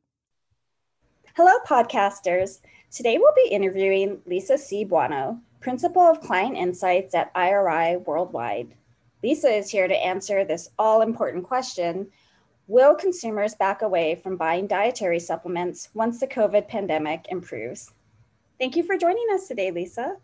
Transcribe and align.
Hello, 1.36 1.52
podcasters. 1.68 2.60
Today 2.90 3.18
we'll 3.18 3.34
be 3.36 3.50
interviewing 3.50 4.22
Lisa 4.24 4.56
C. 4.56 4.84
Buono, 4.84 5.42
Principal 5.60 6.02
of 6.02 6.20
Client 6.20 6.56
Insights 6.56 7.14
at 7.14 7.32
IRI 7.34 7.96
Worldwide. 7.96 8.74
Lisa 9.22 9.48
is 9.48 9.70
here 9.70 9.88
to 9.88 9.94
answer 9.94 10.44
this 10.44 10.70
all 10.78 11.02
important 11.02 11.44
question 11.44 12.08
Will 12.68 12.94
consumers 12.94 13.54
back 13.54 13.80
away 13.80 14.14
from 14.14 14.36
buying 14.36 14.66
dietary 14.66 15.18
supplements 15.20 15.88
once 15.94 16.20
the 16.20 16.26
COVID 16.26 16.68
pandemic 16.68 17.24
improves? 17.30 17.90
Thank 18.58 18.76
you 18.76 18.82
for 18.82 18.98
joining 18.98 19.26
us 19.32 19.48
today, 19.48 19.70
Lisa. 19.70 20.16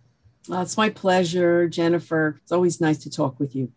Well, 0.46 0.60
it's 0.60 0.76
my 0.76 0.90
pleasure, 0.90 1.66
Jennifer. 1.68 2.38
It's 2.42 2.52
always 2.52 2.82
nice 2.82 2.98
to 2.98 3.10
talk 3.10 3.40
with 3.40 3.56
you. 3.56 3.72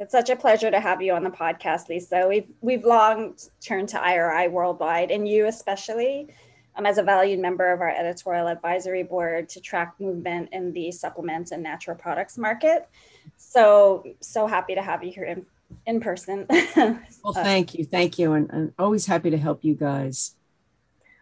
It's 0.00 0.10
such 0.10 0.28
a 0.28 0.34
pleasure 0.34 0.72
to 0.72 0.80
have 0.80 1.00
you 1.00 1.12
on 1.12 1.22
the 1.22 1.30
podcast, 1.30 1.88
Lisa. 1.88 2.26
We've 2.28 2.48
we've 2.60 2.84
long 2.84 3.36
turned 3.64 3.90
to 3.90 4.04
IRI 4.04 4.48
worldwide, 4.48 5.12
and 5.12 5.28
you 5.28 5.46
especially, 5.46 6.34
um, 6.76 6.86
as 6.86 6.98
a 6.98 7.02
valued 7.02 7.40
member 7.40 7.72
of 7.72 7.80
our 7.80 7.90
editorial 7.90 8.48
advisory 8.48 9.02
board, 9.02 9.48
to 9.50 9.60
track 9.60 9.94
movement 9.98 10.48
in 10.52 10.72
the 10.72 10.90
supplements 10.90 11.52
and 11.52 11.62
natural 11.62 11.96
products 11.96 12.38
market. 12.38 12.88
So 13.36 14.04
so 14.20 14.46
happy 14.46 14.74
to 14.74 14.82
have 14.82 15.02
you 15.02 15.12
here 15.12 15.24
in 15.24 15.46
in 15.86 16.00
person. 16.00 16.46
well, 16.76 17.32
thank 17.32 17.74
you. 17.74 17.84
Thank 17.84 18.18
you. 18.18 18.32
And, 18.32 18.50
and 18.50 18.72
always 18.78 19.06
happy 19.06 19.30
to 19.30 19.38
help 19.38 19.64
you 19.64 19.74
guys. 19.74 20.34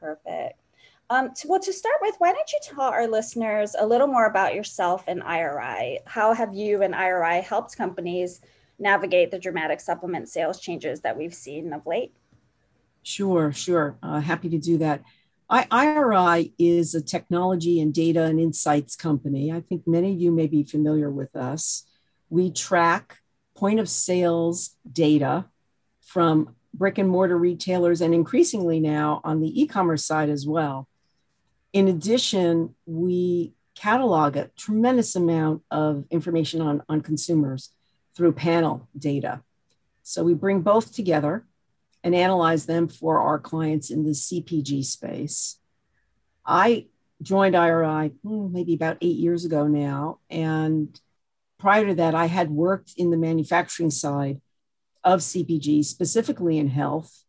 Perfect. 0.00 0.58
Um, 1.10 1.32
to, 1.36 1.48
well, 1.48 1.60
to 1.60 1.72
start 1.72 1.96
with, 2.02 2.16
why 2.18 2.32
don't 2.32 2.52
you 2.52 2.58
tell 2.62 2.82
our 2.82 3.08
listeners 3.08 3.74
a 3.78 3.86
little 3.86 4.06
more 4.06 4.26
about 4.26 4.54
yourself 4.54 5.04
and 5.08 5.22
IRI? 5.22 6.00
How 6.06 6.34
have 6.34 6.54
you 6.54 6.82
and 6.82 6.94
IRI 6.94 7.40
helped 7.40 7.76
companies 7.76 8.42
navigate 8.78 9.30
the 9.30 9.38
dramatic 9.38 9.80
supplement 9.80 10.28
sales 10.28 10.60
changes 10.60 11.00
that 11.00 11.16
we've 11.16 11.34
seen 11.34 11.72
of 11.72 11.86
late? 11.86 12.14
Sure, 13.02 13.52
sure. 13.52 13.96
Uh, 14.02 14.20
happy 14.20 14.50
to 14.50 14.58
do 14.58 14.78
that. 14.78 15.02
I, 15.50 15.66
IRI 15.70 16.52
is 16.58 16.94
a 16.94 17.00
technology 17.00 17.80
and 17.80 17.92
data 17.92 18.24
and 18.24 18.38
insights 18.38 18.96
company. 18.96 19.50
I 19.50 19.60
think 19.60 19.86
many 19.86 20.12
of 20.12 20.20
you 20.20 20.30
may 20.30 20.46
be 20.46 20.62
familiar 20.62 21.10
with 21.10 21.34
us. 21.34 21.84
We 22.28 22.50
track 22.50 23.20
point 23.56 23.80
of 23.80 23.88
sales 23.88 24.76
data 24.90 25.46
from 26.02 26.54
brick 26.74 26.98
and 26.98 27.08
mortar 27.08 27.38
retailers 27.38 28.00
and 28.00 28.14
increasingly 28.14 28.78
now 28.78 29.20
on 29.24 29.40
the 29.40 29.60
e 29.60 29.66
commerce 29.66 30.04
side 30.04 30.28
as 30.28 30.46
well. 30.46 30.86
In 31.72 31.88
addition, 31.88 32.74
we 32.86 33.54
catalog 33.74 34.36
a 34.36 34.50
tremendous 34.56 35.16
amount 35.16 35.62
of 35.70 36.04
information 36.10 36.60
on, 36.60 36.82
on 36.88 37.00
consumers 37.00 37.70
through 38.14 38.32
panel 38.32 38.88
data. 38.98 39.42
So 40.02 40.24
we 40.24 40.34
bring 40.34 40.60
both 40.60 40.92
together 40.92 41.44
and 42.04 42.14
analyze 42.14 42.66
them 42.66 42.88
for 42.88 43.20
our 43.20 43.38
clients 43.38 43.90
in 43.90 44.04
the 44.04 44.10
CPG 44.10 44.84
space. 44.84 45.58
I 46.46 46.86
joined 47.20 47.56
IRI 47.56 48.08
hmm, 48.22 48.52
maybe 48.52 48.74
about 48.74 48.98
eight 49.00 49.16
years 49.16 49.44
ago 49.44 49.66
now, 49.66 50.20
and 50.30 50.98
prior 51.58 51.86
to 51.86 51.94
that, 51.96 52.14
I 52.14 52.26
had 52.26 52.50
worked 52.50 52.92
in 52.96 53.10
the 53.10 53.16
manufacturing 53.16 53.90
side 53.90 54.40
of 55.04 55.20
CPG, 55.20 55.84
specifically 55.84 56.58
in 56.58 56.68
health. 56.68 57.24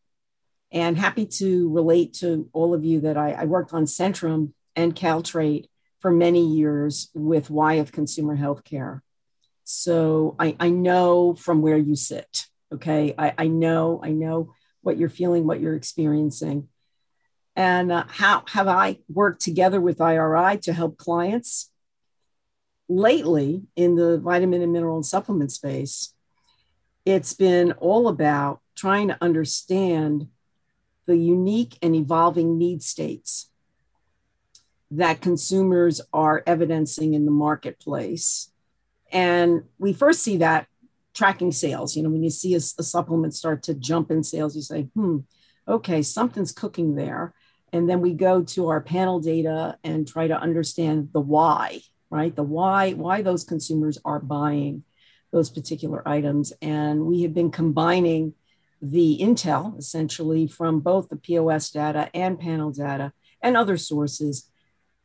And 0.72 0.98
happy 0.98 1.26
to 1.26 1.68
relate 1.72 2.14
to 2.16 2.48
all 2.54 2.76
of 2.76 2.86
you 2.86 3.00
that 3.02 3.18
I, 3.18 3.32
I 3.32 3.46
worked 3.46 3.74
on 3.74 3.86
Centrum 3.86 4.54
and 4.76 4.96
Caltrate 4.96 5.66
for 6.00 6.12
many 6.12 6.46
years 6.46 7.10
with 7.16 7.50
Wyeth 7.50 7.92
Consumer 7.92 8.38
Healthcare. 8.38 9.02
So 9.64 10.36
I, 10.40 10.56
I 10.60 10.70
know 10.70 11.34
from 11.34 11.62
where 11.62 11.78
you 11.78 11.96
sit. 11.96 12.46
Okay. 12.72 13.16
I, 13.18 13.34
I 13.38 13.48
know, 13.48 14.00
I 14.04 14.12
know 14.12 14.54
what 14.82 14.98
you're 14.98 15.10
feeling, 15.10 15.46
what 15.46 15.60
you're 15.60 15.76
experiencing. 15.76 16.68
And 17.56 17.92
uh, 17.92 18.06
how 18.08 18.44
have 18.50 18.68
I 18.68 19.00
worked 19.10 19.42
together 19.42 19.82
with 19.82 20.02
IRI 20.02 20.60
to 20.60 20.74
help 20.74 20.98
clients? 20.98 21.70
lately 22.90 23.62
in 23.76 23.96
the 23.96 24.18
vitamin 24.18 24.62
and 24.62 24.74
mineral 24.74 24.96
and 24.96 25.06
supplement 25.06 25.52
space, 25.52 26.14
it's 27.06 27.34
been 27.34 27.72
all 27.74 28.08
about 28.08 28.60
trying 28.76 29.08
to 29.08 29.18
understand 29.22 30.28
the 31.06 31.16
unique 31.16 31.78
and 31.82 31.96
evolving 31.96 32.58
need 32.58 32.84
states 32.84 33.50
that 34.92 35.22
consumers 35.22 36.02
are 36.12 36.44
evidencing 36.48 37.14
in 37.14 37.26
the 37.26 37.32
marketplace. 37.32 38.52
And 39.12 39.64
we 39.78 39.94
first 39.94 40.24
see 40.24 40.38
that 40.38 40.68
tracking 41.20 41.52
sales. 41.52 41.96
You 41.96 42.04
know, 42.04 42.10
when 42.10 42.24
you 42.24 42.30
see 42.30 42.54
a, 42.54 42.58
a 42.58 42.84
supplement 42.84 43.36
start 43.36 43.64
to 43.64 43.74
jump 43.74 44.10
in 44.12 44.24
sales, 44.24 44.56
you 44.56 44.62
say, 44.62 44.84
hmm, 44.96 45.20
okay, 45.68 46.02
something's 46.02 46.52
cooking 46.52 46.96
there. 46.96 47.34
And 47.72 47.88
then 47.90 48.02
we 48.02 48.14
go 48.14 48.44
to 48.44 48.70
our 48.70 48.82
panel 48.82 49.20
data 49.20 49.78
and 49.84 50.08
try 50.08 50.28
to 50.28 50.40
understand 50.40 51.10
the 51.14 51.20
why 51.20 51.82
right? 52.10 52.36
The 52.36 52.44
why, 52.44 52.92
why 52.94 53.22
those 53.22 53.44
consumers 53.44 53.98
are 54.04 54.20
buying 54.20 54.84
those 55.32 55.50
particular 55.50 56.08
items. 56.08 56.52
And 56.62 57.06
we 57.06 57.22
have 57.24 57.34
been 57.34 57.52
combining 57.52 58.34
the 58.82 59.20
intel 59.22 59.78
essentially 59.78 60.48
from 60.48 60.80
both 60.80 61.10
the 61.10 61.18
POS 61.18 61.72
data 61.72 62.10
and 62.14 62.40
panel 62.40 62.72
data 62.72 63.14
and 63.42 63.56
other 63.56 63.78
sources 63.78 64.50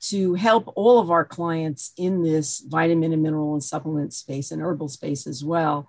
to 0.01 0.35
help 0.35 0.73
all 0.77 0.99
of 0.99 1.11
our 1.11 1.25
clients 1.25 1.93
in 1.97 2.23
this 2.23 2.61
vitamin 2.61 3.13
and 3.13 3.23
mineral 3.23 3.55
and 3.55 3.65
supplement 3.65 4.13
space 4.13 4.51
and 4.51 4.63
herbal 4.63 4.89
space 4.89 5.27
as 5.27 5.43
well 5.43 5.89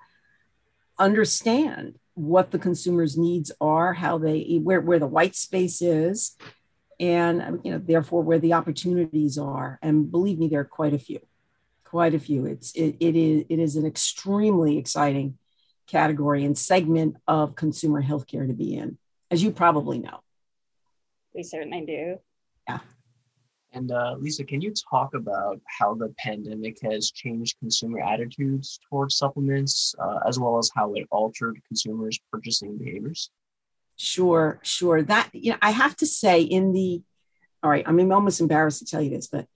understand 0.97 1.99
what 2.13 2.51
the 2.51 2.59
consumer's 2.59 3.17
needs 3.17 3.51
are, 3.59 3.93
how 3.93 4.17
they 4.17 4.59
where, 4.63 4.81
where 4.81 4.99
the 4.99 5.07
white 5.07 5.35
space 5.35 5.81
is, 5.81 6.37
and 6.99 7.59
you 7.63 7.71
know 7.71 7.77
therefore 7.77 8.23
where 8.23 8.39
the 8.39 8.53
opportunities 8.53 9.37
are. 9.37 9.79
And 9.81 10.11
believe 10.11 10.39
me 10.39 10.47
there 10.47 10.61
are 10.61 10.65
quite 10.65 10.93
a 10.93 10.99
few 10.99 11.19
quite 11.83 12.13
a 12.13 12.19
few. 12.19 12.45
It's 12.45 12.73
it, 12.73 12.95
it 12.99 13.15
is 13.15 13.45
it 13.49 13.59
is 13.59 13.75
an 13.75 13.85
extremely 13.85 14.77
exciting 14.77 15.37
category 15.87 16.43
and 16.43 16.57
segment 16.57 17.15
of 17.27 17.55
consumer 17.55 18.01
healthcare 18.01 18.47
to 18.47 18.53
be 18.53 18.75
in 18.75 18.97
as 19.29 19.43
you 19.43 19.51
probably 19.51 19.99
know. 19.99 20.19
We 21.33 21.43
certainly 21.43 21.85
do. 21.85 22.17
Yeah 22.67 22.79
and 23.75 23.91
uh, 23.91 24.15
lisa 24.17 24.43
can 24.43 24.61
you 24.61 24.73
talk 24.89 25.13
about 25.13 25.61
how 25.67 25.93
the 25.93 26.13
pandemic 26.17 26.77
has 26.81 27.11
changed 27.11 27.59
consumer 27.59 27.99
attitudes 27.99 28.79
towards 28.89 29.15
supplements 29.15 29.93
uh, 29.99 30.19
as 30.27 30.39
well 30.39 30.57
as 30.57 30.69
how 30.75 30.93
it 30.93 31.05
altered 31.11 31.59
consumers 31.67 32.19
purchasing 32.31 32.77
behaviors 32.77 33.29
Sure, 33.97 34.59
sure. 34.61 35.01
That 35.03 35.29
you 35.33 35.51
know, 35.51 35.57
I 35.61 35.71
have 35.71 35.95
to 35.97 36.05
say, 36.05 36.41
in 36.41 36.73
the 36.73 37.01
all 37.63 37.69
right, 37.69 37.83
I'm 37.87 38.11
almost 38.11 38.41
embarrassed 38.41 38.79
to 38.79 38.85
tell 38.85 39.01
you 39.01 39.09
this, 39.09 39.27
but 39.27 39.47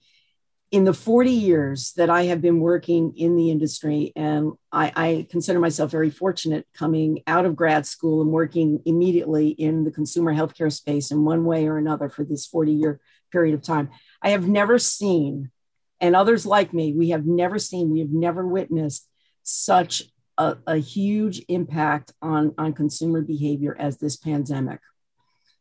in 0.72 0.84
the 0.84 0.94
40 0.94 1.32
years 1.32 1.94
that 1.94 2.10
I 2.10 2.24
have 2.24 2.42
been 2.42 2.60
working 2.60 3.14
in 3.18 3.36
the 3.36 3.52
industry, 3.52 4.12
and 4.16 4.54
I, 4.72 4.92
I, 4.96 5.28
consider 5.30 5.60
myself 5.60 5.92
very 5.92 6.12
fortunate 6.12 6.68
coming 6.76 7.22
out 7.26 7.46
of 7.46 7.56
grad 7.56 7.88
school 7.88 8.22
and 8.22 8.32
working 8.32 8.82
immediately 8.86 9.50
in 9.50 9.84
the 9.84 9.92
consumer 9.92 10.34
healthcare 10.34 10.72
space 10.72 11.10
in 11.12 11.26
one 11.26 11.44
way 11.44 11.68
or 11.68 11.78
another 11.78 12.08
for 12.08 12.24
this 12.24 12.46
40 12.46 12.72
year 12.72 13.00
period 13.32 13.56
of 13.56 13.62
time. 13.62 13.90
I 14.22 14.32
have 14.32 14.48
never 14.48 14.80
seen, 14.80 15.52
and 16.02 16.16
others 16.16 16.46
like 16.46 16.74
me, 16.74 16.94
we 16.94 17.10
have 17.10 17.26
never 17.26 17.60
seen, 17.60 17.92
we 17.92 18.00
have 18.00 18.12
never 18.12 18.48
witnessed 18.48 19.08
such 19.44 20.04
a, 20.38 20.58
a 20.68 20.78
huge 20.78 21.44
impact 21.48 22.14
on, 22.22 22.54
on 22.58 22.74
consumer 22.74 23.22
behavior 23.22 23.76
as 23.78 23.98
this 23.98 24.18
pandemic. 24.18 24.80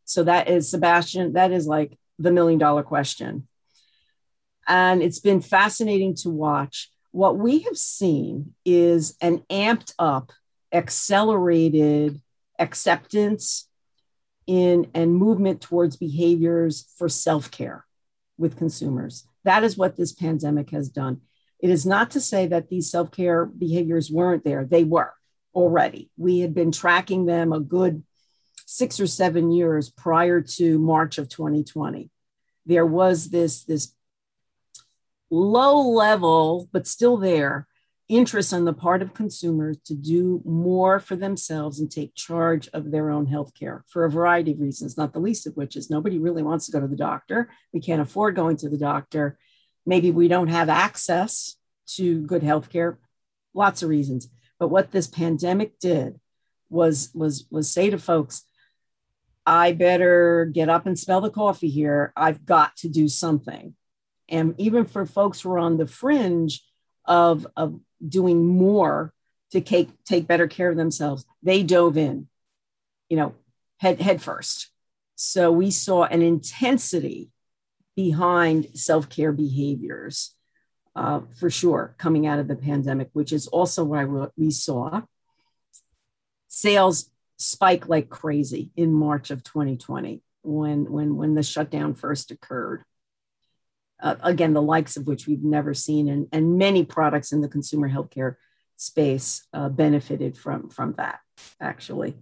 So 0.05 0.25
that 0.25 0.49
is, 0.49 0.71
Sebastian, 0.71 1.35
that 1.35 1.53
is 1.53 1.67
like 1.67 1.99
the 2.19 2.33
million 2.33 2.59
dollar 2.59 2.83
question. 2.83 3.47
And 4.67 5.03
it's 5.03 5.21
been 5.21 5.41
fascinating 5.41 6.15
to 6.17 6.31
watch. 6.31 6.91
What 7.11 7.39
we 7.39 7.61
have 7.61 7.77
seen 7.77 8.55
is 8.65 9.17
an 9.21 9.43
amped 9.51 9.95
up, 9.99 10.33
accelerated 10.73 12.21
acceptance 12.59 13.68
in 14.49 14.91
and 14.95 15.15
movement 15.15 15.61
towards 15.61 15.97
behaviors 15.97 16.93
for 16.97 17.09
self-care 17.09 17.85
with 18.37 18.57
consumers. 18.57 19.29
That 19.45 19.63
is 19.63 19.77
what 19.77 19.97
this 19.97 20.13
pandemic 20.13 20.71
has 20.71 20.89
done. 20.89 21.21
It 21.61 21.71
is 21.71 21.85
not 21.85 22.13
to 22.13 22.21
say 22.21 22.47
that 22.47 22.69
these 22.69 22.91
self-care 22.91 23.45
behaviors 23.45 24.11
weren't 24.11 24.45
there. 24.45 24.65
They 24.65 24.85
were 24.85 25.13
already. 25.55 26.11
We 26.17 26.41
had 26.41 26.55
been 26.55 26.73
tracking 26.73 27.27
them 27.27 27.53
a 27.53 27.61
good 27.61 28.03
6 28.67 29.01
or 29.01 29.07
7 29.07 29.53
years 29.53 29.91
prior 29.91 30.41
to 30.41 30.79
March 30.79 31.19
of 31.19 31.29
2020. 31.29 32.11
There 32.67 32.87
was 32.87 33.31
this 33.31 33.65
this 33.65 33.95
low 35.31 35.91
level 35.91 36.69
but 36.73 36.87
still 36.87 37.19
there 37.19 37.68
interest 38.09 38.55
on 38.55 38.65
the 38.65 38.73
part 38.73 39.03
of 39.03 39.13
consumers 39.13 39.77
to 39.85 39.95
do 39.95 40.41
more 40.45 40.99
for 40.99 41.15
themselves 41.15 41.79
and 41.79 41.91
take 41.91 42.15
charge 42.15 42.69
of 42.73 42.91
their 42.91 43.11
own 43.11 43.27
health 43.27 43.53
care 43.55 43.85
for 43.87 44.05
a 44.05 44.11
variety 44.11 44.53
of 44.53 44.61
reasons, 44.61 44.97
not 44.97 45.13
the 45.13 45.19
least 45.19 45.47
of 45.47 45.55
which 45.57 45.77
is 45.77 45.91
nobody 45.91 46.19
really 46.19 46.43
wants 46.43 46.67
to 46.67 46.73
go 46.73 46.81
to 46.81 46.89
the 46.89 46.97
doctor. 46.97 47.51
We 47.73 47.81
can't 47.81 48.01
afford 48.01 48.35
going 48.35 48.57
to 48.59 48.69
the 48.71 48.79
doctor. 48.79 49.39
Maybe 49.85 50.11
we 50.11 50.27
don't 50.27 50.49
have 50.49 50.71
access 50.71 51.57
to 51.97 52.23
good 52.23 52.43
health 52.43 52.71
care, 52.71 52.99
lots 53.53 53.83
of 53.83 53.91
reasons. 53.91 54.29
But 54.59 54.69
what 54.69 54.91
this 54.91 55.07
pandemic 55.07 55.79
did 55.79 56.19
was, 56.71 57.11
was, 57.15 57.47
was 57.51 57.71
say 57.71 57.91
to 57.91 57.99
folks, 57.99 58.43
I 59.45 59.73
better 59.73 60.51
get 60.53 60.69
up 60.69 60.87
and 60.87 60.99
smell 60.99 61.21
the 61.21 61.31
coffee 61.31 61.71
here. 61.71 62.13
I've 62.17 62.45
got 62.45 62.77
to 62.79 62.89
do 62.89 63.09
something. 63.09 63.75
And 64.29 64.55
even 64.59 64.85
for 64.85 65.07
folks 65.07 65.41
who 65.41 65.53
are 65.53 65.59
on 65.59 65.79
the 65.79 65.87
fringe 65.87 66.63
of, 67.07 67.47
of 67.57 67.81
doing 68.07 68.47
more 68.47 69.13
to 69.53 69.61
take, 69.61 69.91
take 70.05 70.27
better 70.27 70.47
care 70.47 70.71
of 70.71 70.77
themselves, 70.77 71.25
they 71.43 71.63
dove 71.63 71.97
in, 71.97 72.29
you 73.09 73.17
know, 73.17 73.35
head, 73.79 74.01
head 74.01 74.21
first. 74.21 74.71
So 75.15 75.51
we 75.51 75.71
saw 75.71 76.05
an 76.05 76.23
intensity 76.23 77.31
behind 77.97 78.69
self 78.75 79.09
care 79.09 79.33
behaviors 79.33 80.35
uh, 80.95 81.21
for 81.39 81.51
sure 81.51 81.95
coming 81.99 82.27
out 82.27 82.39
of 82.39 82.49
the 82.49 82.57
pandemic, 82.57 83.09
which 83.13 83.33
is 83.33 83.47
also 83.49 83.85
what 83.85 84.33
we 84.37 84.51
saw. 84.51 85.03
Sales 86.49 87.11
spike 87.37 87.89
like 87.89 88.09
crazy 88.09 88.71
in 88.77 88.93
March 88.93 89.31
of 89.31 89.43
2020 89.43 90.23
when, 90.43 90.91
when, 90.91 91.17
when 91.17 91.35
the 91.35 91.43
shutdown 91.43 91.95
first 91.95 92.31
occurred 92.31 92.83
uh, 94.01 94.17
again, 94.23 94.53
the 94.53 94.63
likes 94.63 94.97
of 94.97 95.07
which 95.07 95.27
we've 95.27 95.43
never 95.43 95.75
seen, 95.75 96.09
and, 96.09 96.29
and 96.33 96.59
many 96.59 96.85
products 96.85 97.33
in 97.33 97.41
the 97.41 97.49
consumer 97.49 97.89
healthcare 97.89 98.37
space 98.77 99.47
uh, 99.53 99.69
benefited 99.69 100.37
from 100.37 100.69
from 100.69 100.95
that. 100.95 101.21
Actually. 101.61 102.17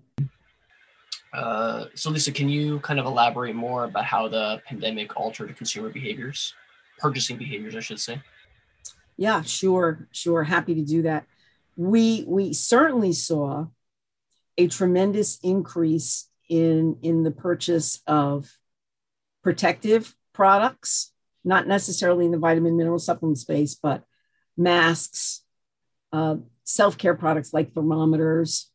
Uh, 1.32 1.86
so, 1.94 2.10
Lisa, 2.10 2.32
can 2.32 2.48
you 2.48 2.80
kind 2.80 2.98
of 2.98 3.04
elaborate 3.04 3.54
more 3.54 3.84
about 3.84 4.04
how 4.04 4.26
the 4.26 4.60
pandemic 4.66 5.16
altered 5.16 5.54
consumer 5.54 5.90
behaviors, 5.90 6.54
purchasing 6.98 7.36
behaviors, 7.36 7.76
I 7.76 7.80
should 7.80 8.00
say? 8.00 8.22
Yeah, 9.18 9.42
sure, 9.42 10.08
sure. 10.12 10.44
Happy 10.44 10.74
to 10.76 10.82
do 10.82 11.02
that. 11.02 11.26
We 11.76 12.24
we 12.26 12.54
certainly 12.54 13.12
saw 13.12 13.66
a 14.56 14.66
tremendous 14.68 15.38
increase 15.42 16.28
in 16.48 16.98
in 17.02 17.22
the 17.22 17.30
purchase 17.30 18.00
of 18.06 18.50
protective 19.42 20.14
products 20.32 21.12
not 21.46 21.68
necessarily 21.68 22.26
in 22.26 22.32
the 22.32 22.38
vitamin 22.38 22.76
mineral 22.76 22.98
supplement 22.98 23.38
space, 23.38 23.76
but 23.76 24.02
masks, 24.56 25.42
uh, 26.12 26.36
self 26.64 26.98
care 26.98 27.14
products 27.14 27.54
like 27.54 27.72
thermometers, 27.72 28.70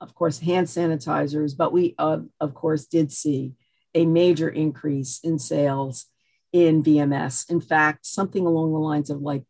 of 0.00 0.14
course, 0.14 0.38
hand 0.38 0.68
sanitizers. 0.68 1.56
But 1.56 1.72
we, 1.72 1.94
uh, 1.98 2.20
of 2.40 2.54
course, 2.54 2.86
did 2.86 3.12
see 3.12 3.54
a 3.94 4.06
major 4.06 4.48
increase 4.48 5.20
in 5.24 5.38
sales 5.38 6.06
in 6.52 6.82
VMS. 6.82 7.50
In 7.50 7.60
fact, 7.60 8.06
something 8.06 8.46
along 8.46 8.72
the 8.72 8.78
lines 8.78 9.10
of 9.10 9.20
like 9.20 9.42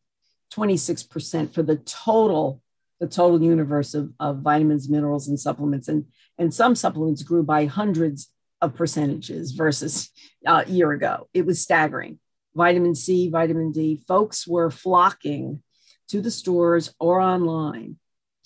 26% 0.55 1.53
for 1.53 1.63
the 1.63 1.77
total 1.77 2.63
the 2.99 3.07
total 3.07 3.43
universe 3.43 3.93
of, 3.93 4.11
of 4.19 4.39
vitamins 4.39 4.89
minerals 4.89 5.29
and 5.29 5.39
supplements 5.39 5.87
and 5.87 6.07
and 6.39 6.55
some 6.55 6.75
supplements 6.75 7.23
grew 7.23 7.43
by 7.43 7.67
hundreds 7.67 8.33
of 8.63 8.75
percentages 8.75 9.53
versus 9.53 10.11
uh, 10.47 10.65
a 10.67 10.71
year 10.71 10.93
ago 10.93 11.29
it 11.35 11.45
was 11.45 11.61
staggering 11.61 12.19
vitamin 12.57 12.95
C, 12.95 13.29
vitamin 13.29 13.71
D, 13.71 14.03
folks 14.09 14.47
were 14.47 14.71
flocking 14.71 15.63
to 16.09 16.21
the 16.21 16.31
stores 16.31 16.95
or 16.99 17.21
online 17.21 17.97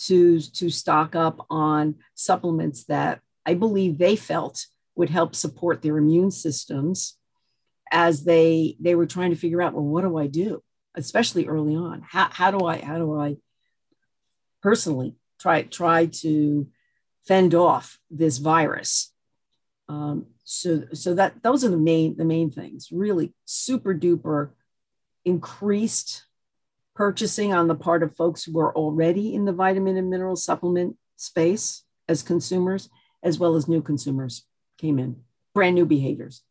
to, 0.01 0.41
to 0.41 0.69
stock 0.69 1.15
up 1.15 1.47
on 1.49 1.97
supplements 2.15 2.85
that 2.85 3.21
I 3.47 3.55
believe 3.55 3.97
they 3.97 4.17
felt 4.17 4.67
would 4.97 5.11
help 5.11 5.35
support 5.35 5.81
their 5.81 5.97
immune 5.97 6.31
systems 6.31 7.17
as 7.93 8.25
they 8.25 8.77
they 8.79 8.95
were 8.95 9.07
trying 9.07 9.31
to 9.31 9.37
figure 9.37 9.61
out 9.61 9.75
well 9.75 9.85
what 9.85 10.03
do 10.03 10.17
I 10.17 10.27
do? 10.27 10.63
Especially 10.95 11.47
early 11.47 11.75
on. 11.75 12.03
How, 12.07 12.29
how 12.31 12.51
do 12.51 12.67
I 12.67 12.79
how 12.79 12.99
do 12.99 13.19
I 13.19 13.37
personally 14.63 15.17
try 15.41 15.63
try 15.63 16.07
to 16.07 16.69
fend 17.27 17.55
off 17.55 17.99
this 18.11 18.39
virus? 18.39 19.13
Um, 19.89 20.27
so 20.51 20.83
so 20.93 21.15
that 21.15 21.45
those 21.45 21.65
are 21.65 21.69
the 21.69 21.77
main 21.77 22.17
the 22.17 22.25
main 22.25 22.51
things. 22.51 22.89
Really 22.91 23.33
super 23.45 23.95
duper 23.95 24.51
increased 25.25 26.25
purchasing 26.97 27.53
on 27.53 27.69
the 27.69 27.75
part 27.77 28.03
of 28.03 28.17
folks 28.17 28.43
who 28.43 28.59
are 28.59 28.75
already 28.75 29.33
in 29.33 29.45
the 29.45 29.53
vitamin 29.53 29.97
and 29.97 30.11
mineral 30.11 30.35
supplement 30.35 30.97
space 31.15 31.85
as 32.09 32.25
consumers 32.25 32.91
as 33.23 33.39
well 33.39 33.55
as 33.55 33.69
new 33.69 33.81
consumers 33.81 34.45
came 34.77 34.99
in. 34.99 35.23
Brand 35.55 35.77
new 35.77 35.87
behaviors. 35.87 36.43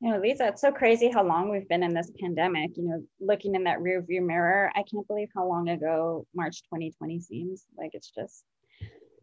You 0.00 0.12
know 0.12 0.20
lisa 0.20 0.46
it's 0.46 0.60
so 0.60 0.70
crazy 0.70 1.10
how 1.10 1.24
long 1.24 1.50
we've 1.50 1.68
been 1.68 1.82
in 1.82 1.92
this 1.92 2.12
pandemic 2.20 2.76
you 2.76 2.84
know 2.84 3.02
looking 3.18 3.56
in 3.56 3.64
that 3.64 3.82
rear 3.82 4.00
view 4.00 4.22
mirror. 4.22 4.70
I 4.76 4.84
can't 4.84 5.08
believe 5.08 5.30
how 5.34 5.48
long 5.48 5.68
ago 5.70 6.24
march 6.36 6.62
2020 6.62 7.18
seems. 7.18 7.64
Like 7.76 7.94
it's 7.94 8.12
just 8.12 8.44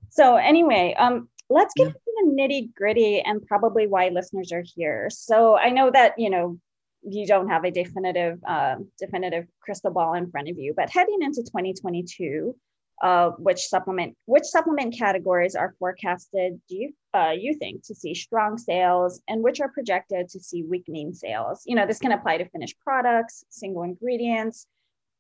so 0.10 0.36
anyway 0.36 0.96
um 1.00 1.30
let's 1.50 1.74
get 1.76 1.88
yeah. 1.88 1.90
into 1.90 2.00
the 2.06 2.42
nitty 2.42 2.74
gritty 2.76 3.22
and 3.22 3.46
probably 3.46 3.88
why 3.88 4.10
listeners 4.10 4.52
are 4.52 4.64
here. 4.76 5.10
So 5.10 5.58
I 5.58 5.70
know 5.70 5.92
that, 5.92 6.14
you 6.18 6.30
know, 6.30 6.60
you 7.04 7.26
don't 7.26 7.50
have 7.50 7.64
a 7.64 7.72
definitive 7.72 8.40
uh, 8.46 8.76
definitive 9.00 9.46
crystal 9.62 9.92
ball 9.92 10.14
in 10.16 10.30
front 10.30 10.50
of 10.50 10.58
you, 10.58 10.74
but 10.76 10.90
heading 10.90 11.20
into 11.22 11.42
2022, 11.44 12.56
uh, 13.02 13.30
which 13.38 13.60
supplement 13.60 14.16
which 14.26 14.44
supplement 14.44 14.98
categories 14.98 15.56
are 15.56 15.76
forecasted 15.78 16.60
do 16.68 16.76
you 16.76 16.94
uh, 17.14 17.30
you 17.30 17.54
think 17.54 17.84
to 17.86 17.94
see 17.94 18.16
strong 18.16 18.58
sales 18.58 19.22
and 19.28 19.44
which 19.44 19.60
are 19.62 19.70
projected 19.70 20.28
to 20.28 20.40
see 20.40 20.64
weakening 20.64 21.14
sales 21.14 21.62
you 21.68 21.76
know 21.76 21.86
this 21.86 22.00
can 22.00 22.12
apply 22.12 22.38
to 22.38 22.50
finished 22.50 22.76
products 22.84 23.44
single 23.50 23.84
ingredients 23.84 24.66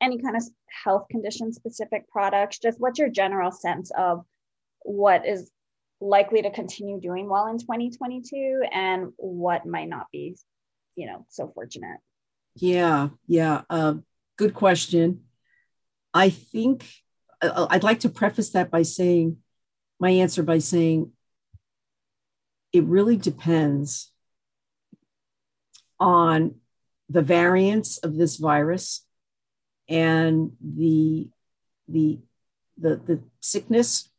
any 0.01 0.19
kind 0.19 0.35
of 0.35 0.43
health 0.83 1.05
condition 1.11 1.53
specific 1.53 2.09
products 2.09 2.57
just 2.57 2.79
what's 2.79 2.97
your 2.97 3.09
general 3.09 3.51
sense 3.51 3.91
of 3.95 4.25
what 4.81 5.23
is 5.27 5.51
likely 5.99 6.41
to 6.43 6.51
continue 6.51 6.99
doing 6.99 7.29
well 7.29 7.47
in 7.47 7.57
2022 7.57 8.63
and 8.71 9.11
what 9.17 9.65
might 9.65 9.89
not 9.89 10.07
be 10.11 10.35
you 10.95 11.07
know 11.07 11.25
so 11.29 11.51
fortunate. 11.53 11.99
Yeah 12.55 13.09
yeah 13.27 13.61
uh, 13.69 13.95
good 14.37 14.53
question. 14.53 15.21
I 16.13 16.29
think 16.29 16.85
i'd 17.41 17.83
like 17.83 17.99
to 17.99 18.09
preface 18.09 18.49
that 18.49 18.71
by 18.71 18.81
saying 18.81 19.37
my 19.99 20.09
answer 20.09 20.41
by 20.41 20.57
saying 20.57 21.11
it 22.73 22.83
really 22.85 23.15
depends 23.15 24.11
on 25.99 26.55
the 27.09 27.21
variants 27.21 27.97
of 27.99 28.15
this 28.17 28.37
virus 28.37 29.05
and 29.87 30.51
the 30.61 31.27
the 31.87 32.19
the, 32.77 32.95
the 32.97 33.23
sickness 33.39 34.09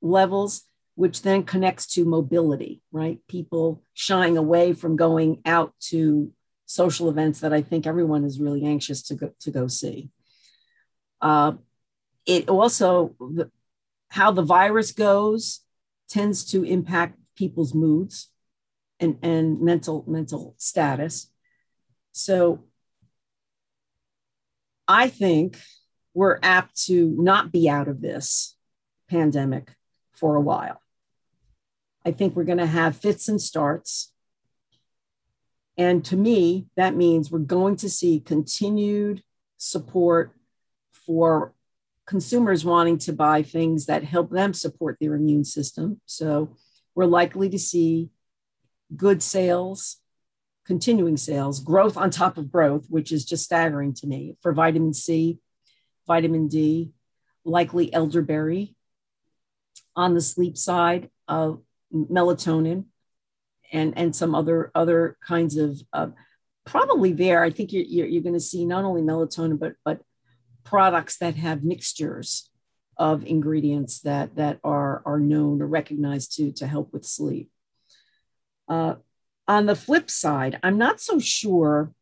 levels 0.00 0.64
which 1.00 1.22
then 1.22 1.42
connects 1.52 1.86
to 1.94 2.04
mobility, 2.04 2.74
right? 2.90 3.18
People 3.28 3.66
shying 3.94 4.36
away 4.36 4.72
from 4.72 4.96
going 4.96 5.30
out 5.44 5.70
to 5.90 6.32
social 6.66 7.08
events 7.08 7.40
that 7.40 7.52
I 7.52 7.62
think 7.62 7.86
everyone 7.86 8.24
is 8.24 8.40
really 8.40 8.64
anxious 8.64 9.00
to 9.08 9.14
go, 9.14 9.28
to 9.44 9.50
go 9.50 9.68
see. 9.68 10.10
Uh, 11.20 11.52
it 12.26 12.48
also, 12.48 13.14
the, 13.20 13.50
how 14.08 14.32
the 14.32 14.48
virus 14.56 14.90
goes 14.92 15.60
tends 16.08 16.44
to 16.52 16.64
impact 16.64 17.14
people's 17.36 17.74
moods. 17.74 18.30
and, 19.00 19.16
and 19.22 19.60
mental 19.60 20.04
mental 20.08 20.54
status. 20.58 21.30
So 22.12 22.64
I 24.88 25.08
think 25.08 25.58
we're 26.14 26.40
apt 26.42 26.86
to 26.86 27.14
not 27.16 27.52
be 27.52 27.68
out 27.68 27.88
of 27.88 28.00
this 28.00 28.56
pandemic 29.08 29.76
for 30.10 30.34
a 30.34 30.40
while. 30.40 30.80
I 32.08 32.12
think 32.12 32.34
we're 32.34 32.44
going 32.44 32.56
to 32.56 32.64
have 32.64 32.96
fits 32.96 33.28
and 33.28 33.38
starts. 33.38 34.14
And 35.76 36.02
to 36.06 36.16
me, 36.16 36.68
that 36.74 36.96
means 36.96 37.30
we're 37.30 37.40
going 37.40 37.76
to 37.76 37.90
see 37.90 38.18
continued 38.18 39.22
support 39.58 40.32
for 40.90 41.52
consumers 42.06 42.64
wanting 42.64 42.96
to 42.96 43.12
buy 43.12 43.42
things 43.42 43.84
that 43.86 44.04
help 44.04 44.30
them 44.30 44.54
support 44.54 44.96
their 44.98 45.16
immune 45.16 45.44
system. 45.44 46.00
So 46.06 46.56
we're 46.94 47.04
likely 47.04 47.50
to 47.50 47.58
see 47.58 48.08
good 48.96 49.22
sales, 49.22 49.98
continuing 50.64 51.18
sales, 51.18 51.60
growth 51.60 51.98
on 51.98 52.08
top 52.08 52.38
of 52.38 52.50
growth, 52.50 52.86
which 52.88 53.12
is 53.12 53.26
just 53.26 53.44
staggering 53.44 53.92
to 53.96 54.06
me 54.06 54.38
for 54.40 54.54
vitamin 54.54 54.94
C, 54.94 55.40
vitamin 56.06 56.48
D, 56.48 56.92
likely 57.44 57.92
elderberry. 57.92 58.74
On 59.94 60.14
the 60.14 60.22
sleep 60.22 60.56
side, 60.56 61.10
of 61.28 61.60
melatonin 61.92 62.84
and, 63.72 63.96
and 63.96 64.14
some 64.14 64.34
other, 64.34 64.70
other 64.74 65.16
kinds 65.26 65.56
of, 65.56 65.80
uh, 65.92 66.08
probably 66.64 67.12
there, 67.12 67.42
I 67.42 67.50
think 67.50 67.72
you're, 67.72 67.84
you're, 67.84 68.06
you're 68.06 68.22
going 68.22 68.34
to 68.34 68.40
see 68.40 68.64
not 68.64 68.84
only 68.84 69.02
melatonin, 69.02 69.58
but, 69.58 69.74
but 69.84 70.00
products 70.64 71.18
that 71.18 71.36
have 71.36 71.64
mixtures 71.64 72.50
of 72.96 73.24
ingredients 73.24 74.00
that, 74.00 74.36
that 74.36 74.58
are, 74.64 75.02
are 75.06 75.20
known 75.20 75.62
or 75.62 75.66
recognized 75.66 76.36
to, 76.36 76.52
to 76.52 76.66
help 76.66 76.92
with 76.92 77.04
sleep. 77.04 77.50
Uh, 78.68 78.96
on 79.46 79.66
the 79.66 79.76
flip 79.76 80.10
side, 80.10 80.58
I'm 80.62 80.76
not 80.76 81.00
so 81.00 81.18
sure 81.18 81.92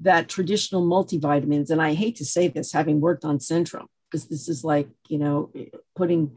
that 0.00 0.28
traditional 0.28 0.84
multivitamins, 0.84 1.70
and 1.70 1.80
I 1.80 1.94
hate 1.94 2.16
to 2.16 2.24
say 2.24 2.48
this, 2.48 2.72
having 2.72 3.00
worked 3.00 3.24
on 3.24 3.38
Centrum, 3.38 3.86
because 4.10 4.26
this 4.26 4.48
is 4.48 4.64
like, 4.64 4.88
you 5.08 5.18
know, 5.18 5.50
putting, 5.96 6.36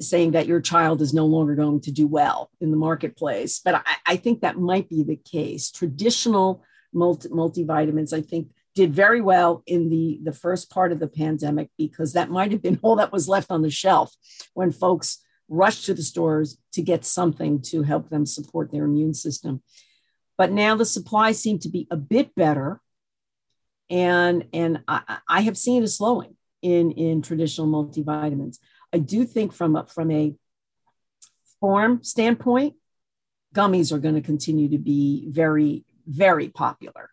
saying 0.00 0.32
that 0.32 0.46
your 0.46 0.60
child 0.60 1.00
is 1.00 1.14
no 1.14 1.26
longer 1.26 1.54
going 1.54 1.80
to 1.82 1.92
do 1.92 2.06
well 2.06 2.50
in 2.60 2.70
the 2.70 2.76
marketplace. 2.76 3.60
But 3.64 3.76
I, 3.76 3.96
I 4.06 4.16
think 4.16 4.40
that 4.40 4.58
might 4.58 4.88
be 4.88 5.02
the 5.02 5.16
case. 5.16 5.70
Traditional 5.70 6.62
multi, 6.92 7.28
multivitamins, 7.28 8.12
I 8.12 8.20
think, 8.20 8.48
did 8.74 8.94
very 8.94 9.20
well 9.20 9.62
in 9.66 9.88
the, 9.88 10.20
the 10.22 10.32
first 10.32 10.70
part 10.70 10.92
of 10.92 11.00
the 11.00 11.08
pandemic 11.08 11.70
because 11.76 12.12
that 12.12 12.30
might 12.30 12.52
have 12.52 12.62
been 12.62 12.78
all 12.82 12.96
that 12.96 13.12
was 13.12 13.28
left 13.28 13.50
on 13.50 13.62
the 13.62 13.70
shelf 13.70 14.14
when 14.54 14.72
folks 14.72 15.18
rushed 15.48 15.86
to 15.86 15.94
the 15.94 16.02
stores 16.02 16.58
to 16.72 16.82
get 16.82 17.04
something 17.04 17.62
to 17.62 17.82
help 17.82 18.10
them 18.10 18.26
support 18.26 18.70
their 18.70 18.84
immune 18.84 19.14
system. 19.14 19.62
But 20.36 20.52
now 20.52 20.76
the 20.76 20.84
supply 20.84 21.32
seem 21.32 21.58
to 21.60 21.68
be 21.68 21.88
a 21.90 21.96
bit 21.96 22.34
better. 22.34 22.80
And, 23.90 24.46
and 24.52 24.82
I, 24.86 25.18
I 25.28 25.40
have 25.40 25.56
seen 25.56 25.82
a 25.82 25.88
slowing 25.88 26.36
in, 26.62 26.92
in 26.92 27.22
traditional 27.22 27.66
multivitamins. 27.66 28.58
I 28.92 28.98
do 28.98 29.24
think 29.24 29.52
from 29.52 29.76
a, 29.76 29.86
from 29.86 30.10
a 30.10 30.34
form 31.60 32.02
standpoint, 32.02 32.74
gummies 33.54 33.92
are 33.92 33.98
going 33.98 34.14
to 34.14 34.20
continue 34.20 34.68
to 34.70 34.78
be 34.78 35.26
very, 35.28 35.84
very 36.06 36.48
popular, 36.48 37.10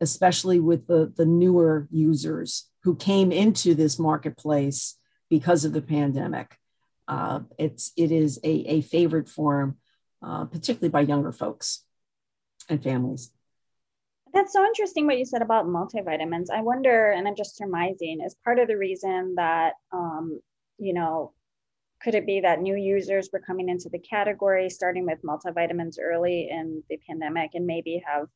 especially 0.00 0.60
with 0.60 0.86
the, 0.86 1.12
the 1.16 1.26
newer 1.26 1.88
users 1.90 2.68
who 2.82 2.94
came 2.94 3.32
into 3.32 3.74
this 3.74 3.98
marketplace 3.98 4.96
because 5.28 5.64
of 5.64 5.72
the 5.72 5.82
pandemic. 5.82 6.56
Uh, 7.06 7.40
it's 7.58 7.92
it 7.96 8.12
is 8.12 8.38
a, 8.44 8.50
a 8.50 8.80
favorite 8.82 9.28
form, 9.28 9.78
uh, 10.22 10.44
particularly 10.44 10.90
by 10.90 11.00
younger 11.00 11.32
folks 11.32 11.84
and 12.68 12.82
families. 12.82 13.32
That's 14.34 14.52
so 14.52 14.62
interesting 14.62 15.06
what 15.06 15.18
you 15.18 15.24
said 15.24 15.40
about 15.40 15.66
multivitamins. 15.66 16.50
I 16.52 16.60
wonder, 16.60 17.10
and 17.10 17.26
I'm 17.26 17.34
just 17.34 17.56
surmising, 17.56 18.20
is 18.24 18.36
part 18.44 18.58
of 18.58 18.68
the 18.68 18.76
reason 18.76 19.36
that 19.36 19.74
um, 19.90 20.40
you 20.78 20.94
know, 20.94 21.32
could 22.02 22.14
it 22.14 22.26
be 22.26 22.40
that 22.40 22.60
new 22.60 22.76
users 22.76 23.28
were 23.32 23.40
coming 23.40 23.68
into 23.68 23.88
the 23.88 23.98
category, 23.98 24.70
starting 24.70 25.04
with 25.04 25.22
multivitamins 25.22 25.96
early 26.00 26.48
in 26.50 26.82
the 26.88 26.98
pandemic, 27.08 27.50
and 27.54 27.66
maybe 27.66 28.02
have 28.06 28.28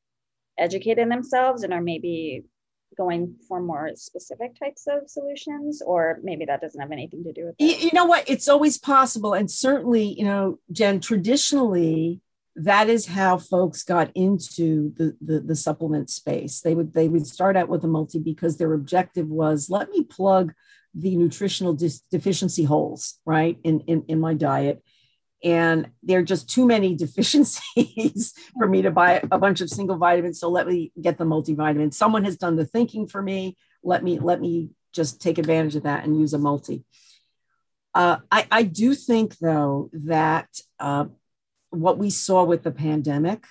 educated 0.58 1.10
themselves 1.10 1.62
and 1.62 1.72
are 1.72 1.80
maybe 1.80 2.44
going 2.96 3.36
for 3.48 3.60
more 3.60 3.92
specific 3.94 4.58
types 4.58 4.86
of 4.86 5.08
solutions 5.08 5.80
or 5.80 6.18
maybe 6.22 6.44
that 6.44 6.60
doesn't 6.60 6.80
have 6.80 6.92
anything 6.92 7.24
to 7.24 7.32
do 7.32 7.46
with 7.46 7.54
it? 7.58 7.82
you, 7.82 7.90
know 7.94 8.04
what? 8.04 8.28
It's 8.28 8.48
always 8.48 8.76
possible. 8.76 9.32
And 9.32 9.50
certainly 9.50 10.04
you 10.04 10.26
know 10.26 10.58
jen 10.70 11.00
traditionally 11.00 12.20
that 12.54 12.90
is 12.90 13.06
how 13.06 13.38
folks 13.38 13.82
got 13.82 14.10
into 14.14 14.92
the, 14.96 15.16
the, 15.22 15.40
the 15.40 15.56
supplement 15.56 16.10
space. 16.10 16.60
They 16.60 16.74
would 16.74 16.92
they 16.92 17.08
would 17.08 17.26
start 17.26 17.56
out 17.56 17.68
with 17.68 17.84
a 17.84 17.88
multi 17.88 18.18
because 18.18 18.58
their 18.58 18.74
objective 18.74 19.28
was 19.28 19.70
let 19.70 19.88
me 19.90 20.04
plug 20.04 20.52
the 20.94 21.16
nutritional 21.16 21.74
dis- 21.74 22.02
deficiency 22.10 22.64
holes 22.64 23.18
right 23.24 23.58
in, 23.64 23.80
in 23.80 24.04
in 24.08 24.20
my 24.20 24.34
diet. 24.34 24.82
And 25.44 25.90
there 26.02 26.20
are 26.20 26.24
just 26.24 26.48
too 26.48 26.66
many 26.66 26.94
deficiencies 27.04 28.34
for 28.56 28.68
me 28.68 28.82
to 28.82 28.90
buy 28.90 29.22
a 29.30 29.38
bunch 29.38 29.60
of 29.60 29.70
single 29.70 29.96
vitamins. 29.96 30.38
So 30.38 30.48
let 30.48 30.66
me 30.66 30.92
get 31.00 31.18
the 31.18 31.24
multivitamin 31.24 31.92
someone 31.92 32.24
has 32.24 32.36
done 32.36 32.56
the 32.56 32.66
thinking 32.66 33.06
for 33.06 33.22
me. 33.22 33.56
Let 33.82 34.04
me 34.04 34.18
let 34.18 34.40
me 34.40 34.70
just 34.92 35.20
take 35.20 35.38
advantage 35.38 35.76
of 35.76 35.84
that 35.84 36.04
and 36.04 36.18
use 36.18 36.34
a 36.34 36.38
multi. 36.38 36.84
Uh, 37.94 38.18
I, 38.30 38.46
I 38.50 38.62
do 38.62 38.94
think 38.94 39.38
though 39.38 39.90
that 39.92 40.48
uh, 40.78 41.06
what 41.70 41.98
we 41.98 42.10
saw 42.10 42.44
with 42.44 42.62
the 42.62 42.70
pandemic 42.70 43.44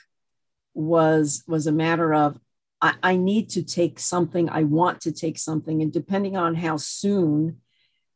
was 0.74 1.44
was 1.48 1.68
a 1.68 1.72
matter 1.72 2.14
of 2.14 2.40
I, 2.82 2.94
I 3.04 3.16
need 3.16 3.50
to 3.52 3.64
take 3.64 4.00
something 4.00 4.50
i 4.50 4.64
want 4.64 5.02
to 5.02 5.12
take 5.12 5.38
something 5.38 5.82
and 5.82 5.92
depending 5.92 6.36
on 6.36 6.56
how 6.56 6.78
soon 6.78 7.58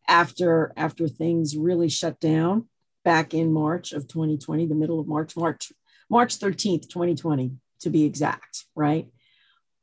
after 0.07 0.73
after 0.77 1.07
things 1.07 1.57
really 1.57 1.89
shut 1.89 2.19
down 2.19 2.67
back 3.05 3.33
in 3.33 3.53
March 3.53 3.93
of 3.93 4.07
2020, 4.07 4.65
the 4.65 4.75
middle 4.75 4.99
of 4.99 5.07
March, 5.07 5.37
March, 5.37 5.71
March 6.09 6.39
13th, 6.39 6.89
2020, 6.89 7.51
to 7.79 7.89
be 7.89 8.03
exact, 8.03 8.65
right? 8.75 9.07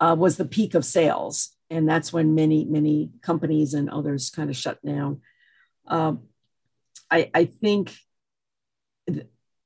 Uh, 0.00 0.16
was 0.18 0.36
the 0.36 0.44
peak 0.44 0.74
of 0.74 0.84
sales. 0.84 1.56
And 1.70 1.88
that's 1.88 2.12
when 2.12 2.34
many, 2.34 2.66
many 2.66 3.10
companies 3.22 3.72
and 3.72 3.88
others 3.88 4.28
kind 4.28 4.50
of 4.50 4.56
shut 4.56 4.84
down. 4.84 5.22
Um, 5.86 6.24
I, 7.10 7.30
I 7.32 7.44
think 7.46 7.94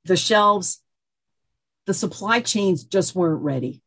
the 0.04 0.16
shelves, 0.16 0.82
the 1.86 1.94
supply 1.94 2.40
chains 2.40 2.84
just 2.84 3.14
weren't 3.14 3.42
ready. 3.42 3.82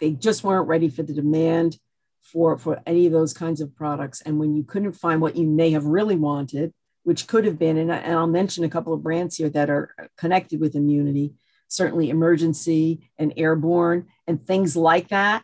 They 0.00 0.12
just 0.12 0.42
weren't 0.42 0.68
ready 0.68 0.88
for 0.88 1.02
the 1.02 1.12
demand 1.12 1.78
for, 2.22 2.56
for 2.58 2.80
any 2.86 3.06
of 3.06 3.12
those 3.12 3.32
kinds 3.32 3.60
of 3.60 3.74
products. 3.74 4.20
And 4.22 4.38
when 4.38 4.54
you 4.54 4.62
couldn't 4.62 4.92
find 4.92 5.20
what 5.20 5.36
you 5.36 5.46
may 5.46 5.70
have 5.70 5.84
really 5.84 6.16
wanted, 6.16 6.72
which 7.02 7.26
could 7.26 7.44
have 7.44 7.58
been, 7.58 7.76
and, 7.76 7.92
I, 7.92 7.96
and 7.96 8.14
I'll 8.14 8.26
mention 8.26 8.64
a 8.64 8.68
couple 8.68 8.92
of 8.92 9.02
brands 9.02 9.36
here 9.36 9.48
that 9.50 9.70
are 9.70 9.94
connected 10.16 10.60
with 10.60 10.74
immunity, 10.74 11.34
certainly 11.68 12.08
Emergen-C 12.08 13.08
and 13.18 13.32
airborne 13.36 14.06
and 14.26 14.42
things 14.42 14.76
like 14.76 15.08
that. 15.08 15.42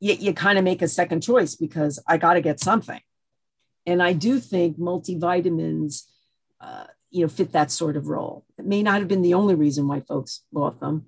You, 0.00 0.14
you 0.14 0.32
kind 0.32 0.58
of 0.58 0.64
make 0.64 0.82
a 0.82 0.88
second 0.88 1.22
choice 1.22 1.54
because 1.54 2.02
I 2.06 2.16
got 2.18 2.34
to 2.34 2.40
get 2.40 2.60
something. 2.60 3.00
And 3.86 4.02
I 4.02 4.12
do 4.12 4.38
think 4.38 4.78
multivitamins, 4.78 6.02
uh, 6.60 6.84
you 7.10 7.22
know, 7.22 7.28
fit 7.28 7.52
that 7.52 7.70
sort 7.70 7.96
of 7.96 8.08
role. 8.08 8.44
It 8.58 8.66
may 8.66 8.82
not 8.82 8.98
have 8.98 9.08
been 9.08 9.22
the 9.22 9.34
only 9.34 9.54
reason 9.54 9.88
why 9.88 10.00
folks 10.00 10.42
bought 10.52 10.78
them, 10.80 11.06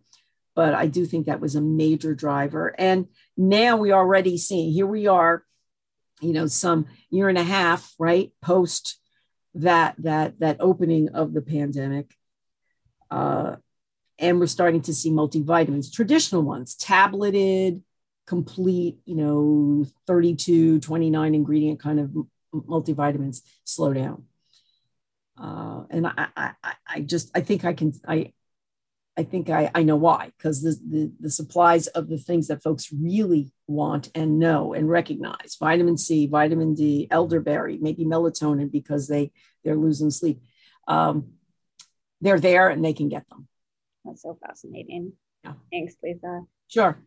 but 0.60 0.74
I 0.74 0.88
do 0.88 1.06
think 1.06 1.24
that 1.24 1.40
was 1.40 1.54
a 1.54 1.62
major 1.62 2.14
driver. 2.14 2.74
And 2.78 3.06
now 3.34 3.78
we 3.78 3.92
already 3.92 4.36
see 4.36 4.70
here 4.70 4.86
we 4.86 5.06
are, 5.06 5.42
you 6.20 6.34
know, 6.34 6.48
some 6.48 6.84
year 7.08 7.30
and 7.30 7.38
a 7.38 7.42
half, 7.42 7.94
right, 7.98 8.30
post 8.42 9.00
that 9.54 9.94
that 10.00 10.38
that 10.40 10.58
opening 10.60 11.08
of 11.14 11.32
the 11.32 11.40
pandemic 11.40 12.14
uh, 13.10 13.56
and 14.18 14.38
we're 14.38 14.46
starting 14.46 14.82
to 14.82 14.92
see 14.92 15.10
multivitamins 15.10 15.90
traditional 15.90 16.42
ones 16.42 16.74
tableted 16.74 17.82
complete 18.26 18.98
you 19.06 19.16
know 19.16 19.86
32 20.06 20.78
29 20.78 21.34
ingredient 21.34 21.80
kind 21.80 21.98
of 21.98 22.14
multivitamins 22.54 23.40
slow 23.64 23.94
down 23.94 24.24
uh, 25.42 25.84
and 25.90 26.06
I, 26.06 26.28
I 26.36 26.52
i 26.86 27.00
just 27.00 27.30
i 27.34 27.40
think 27.40 27.64
i 27.64 27.72
can 27.72 27.92
i 28.06 28.32
I 29.16 29.24
think 29.24 29.50
I, 29.50 29.70
I 29.74 29.82
know 29.82 29.96
why, 29.96 30.32
because 30.36 30.62
the, 30.62 30.78
the, 30.88 31.12
the, 31.20 31.30
supplies 31.30 31.88
of 31.88 32.08
the 32.08 32.16
things 32.16 32.48
that 32.48 32.62
folks 32.62 32.92
really 32.92 33.52
want 33.66 34.08
and 34.14 34.38
know 34.38 34.72
and 34.72 34.88
recognize 34.88 35.56
vitamin 35.58 35.98
C, 35.98 36.26
vitamin 36.26 36.74
D, 36.74 37.08
elderberry, 37.10 37.76
maybe 37.78 38.04
melatonin 38.04 38.70
because 38.70 39.08
they, 39.08 39.32
they're 39.64 39.76
losing 39.76 40.10
sleep. 40.10 40.40
Um, 40.88 41.32
they're 42.20 42.40
there 42.40 42.68
and 42.68 42.84
they 42.84 42.92
can 42.92 43.08
get 43.08 43.28
them. 43.28 43.48
That's 44.04 44.22
so 44.22 44.38
fascinating. 44.46 45.12
Yeah. 45.44 45.54
Thanks, 45.70 45.94
Lisa. 46.02 46.42
Sure. 46.68 46.98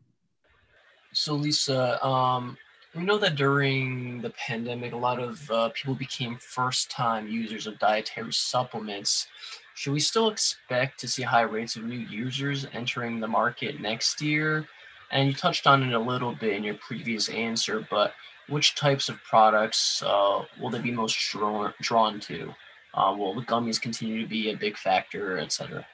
So, 1.13 1.35
Lisa, 1.35 2.05
um, 2.05 2.57
we 2.95 3.03
know 3.03 3.17
that 3.17 3.35
during 3.35 4.21
the 4.21 4.31
pandemic, 4.31 4.93
a 4.93 4.97
lot 4.97 5.19
of 5.19 5.49
uh, 5.49 5.69
people 5.69 5.95
became 5.95 6.37
first 6.37 6.91
time 6.91 7.27
users 7.27 7.65
of 7.65 7.79
dietary 7.79 8.33
supplements. 8.33 9.27
Should 9.75 9.93
we 9.93 9.99
still 9.99 10.29
expect 10.29 10.99
to 10.99 11.07
see 11.07 11.23
high 11.23 11.41
rates 11.41 11.75
of 11.75 11.83
new 11.83 11.97
users 11.97 12.67
entering 12.73 13.19
the 13.19 13.27
market 13.27 13.81
next 13.81 14.21
year? 14.21 14.67
And 15.11 15.27
you 15.27 15.33
touched 15.33 15.67
on 15.67 15.83
it 15.83 15.93
a 15.93 15.99
little 15.99 16.33
bit 16.33 16.55
in 16.55 16.63
your 16.63 16.75
previous 16.75 17.29
answer, 17.29 17.85
but 17.89 18.13
which 18.49 18.75
types 18.75 19.09
of 19.09 19.23
products 19.23 20.03
uh, 20.05 20.43
will 20.59 20.69
they 20.69 20.79
be 20.79 20.91
most 20.91 21.17
drawn, 21.31 21.73
drawn 21.81 22.19
to? 22.21 22.53
Uh, 22.93 23.15
will 23.17 23.33
the 23.33 23.41
gummies 23.41 23.81
continue 23.81 24.21
to 24.21 24.27
be 24.27 24.51
a 24.51 24.55
big 24.55 24.77
factor, 24.77 25.37
et 25.37 25.51
cetera? 25.51 25.85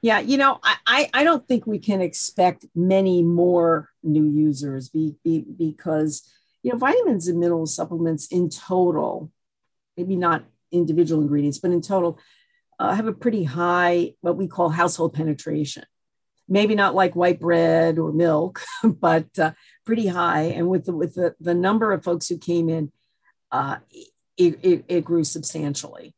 Yeah, 0.00 0.20
you 0.20 0.36
know, 0.36 0.60
I, 0.62 1.10
I 1.12 1.24
don't 1.24 1.46
think 1.48 1.66
we 1.66 1.80
can 1.80 2.00
expect 2.00 2.66
many 2.74 3.22
more 3.22 3.88
new 4.02 4.24
users 4.24 4.88
be, 4.88 5.16
be, 5.24 5.40
because, 5.40 6.22
you 6.62 6.70
know, 6.70 6.78
vitamins 6.78 7.26
and 7.26 7.40
mineral 7.40 7.66
supplements 7.66 8.28
in 8.28 8.48
total, 8.48 9.32
maybe 9.96 10.14
not 10.14 10.44
individual 10.70 11.20
ingredients, 11.20 11.58
but 11.58 11.72
in 11.72 11.80
total, 11.80 12.18
uh, 12.78 12.94
have 12.94 13.06
a 13.06 13.12
pretty 13.12 13.44
high, 13.44 14.14
what 14.20 14.36
we 14.36 14.46
call 14.46 14.68
household 14.68 15.14
penetration. 15.14 15.84
Maybe 16.48 16.74
not 16.74 16.94
like 16.94 17.14
white 17.14 17.40
bread 17.40 17.98
or 17.98 18.12
milk, 18.12 18.62
but 18.82 19.38
uh, 19.38 19.52
pretty 19.84 20.06
high. 20.06 20.42
And 20.42 20.68
with 20.68 20.86
the, 20.86 20.92
with 20.92 21.14
the, 21.14 21.34
the 21.40 21.54
number 21.54 21.92
of 21.92 22.04
folks 22.04 22.28
who 22.28 22.38
came 22.38 22.68
in, 22.68 22.90
uh, 23.50 23.78
it, 24.36 24.58
it, 24.62 24.84
it 24.88 25.04
grew 25.04 25.24
substantially. 25.24 26.14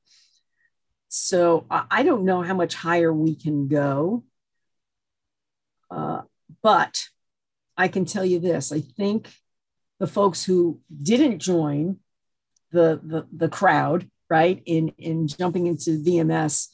So 1.08 1.66
I 1.70 2.04
don't 2.04 2.24
know 2.24 2.42
how 2.42 2.54
much 2.54 2.74
higher 2.74 3.12
we 3.12 3.34
can 3.34 3.66
go. 3.66 4.22
Uh, 5.90 6.22
but 6.62 7.08
I 7.76 7.88
can 7.88 8.04
tell 8.04 8.24
you 8.24 8.38
this 8.38 8.70
I 8.70 8.80
think 8.80 9.28
the 9.98 10.06
folks 10.06 10.44
who 10.44 10.80
didn't 11.02 11.40
join 11.40 11.98
the, 12.70 13.00
the, 13.02 13.26
the 13.32 13.48
crowd, 13.48 14.08
right, 14.30 14.62
in, 14.64 14.88
in 14.96 15.26
jumping 15.26 15.66
into 15.66 16.02
VMS 16.02 16.68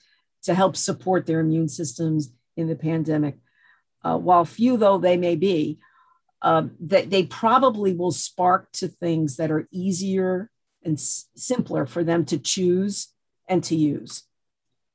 to 0.45 0.55
help 0.55 0.77
support 0.77 1.27
their 1.27 1.41
immune 1.41 1.69
systems 1.69 2.31
in 2.57 2.69
the 2.69 2.77
pandemic, 2.77 3.39
uh, 4.05 4.17
while 4.17 4.45
few 4.45 4.77
though 4.77 4.99
they 4.99 5.17
may 5.17 5.35
be, 5.35 5.79
uh, 6.43 6.65
that 6.79 7.11
they 7.11 7.25
probably 7.25 7.95
will 7.95 8.13
spark 8.13 8.71
to 8.73 8.87
things 8.87 9.37
that 9.37 9.51
are 9.51 9.67
easier 9.73 10.51
and 10.85 10.95
s- 10.95 11.29
simpler 11.35 11.87
for 11.87 12.05
them 12.05 12.25
to 12.27 12.39
choose 12.39 13.09
and 13.49 13.65
to 13.65 13.75
use, 13.75 14.25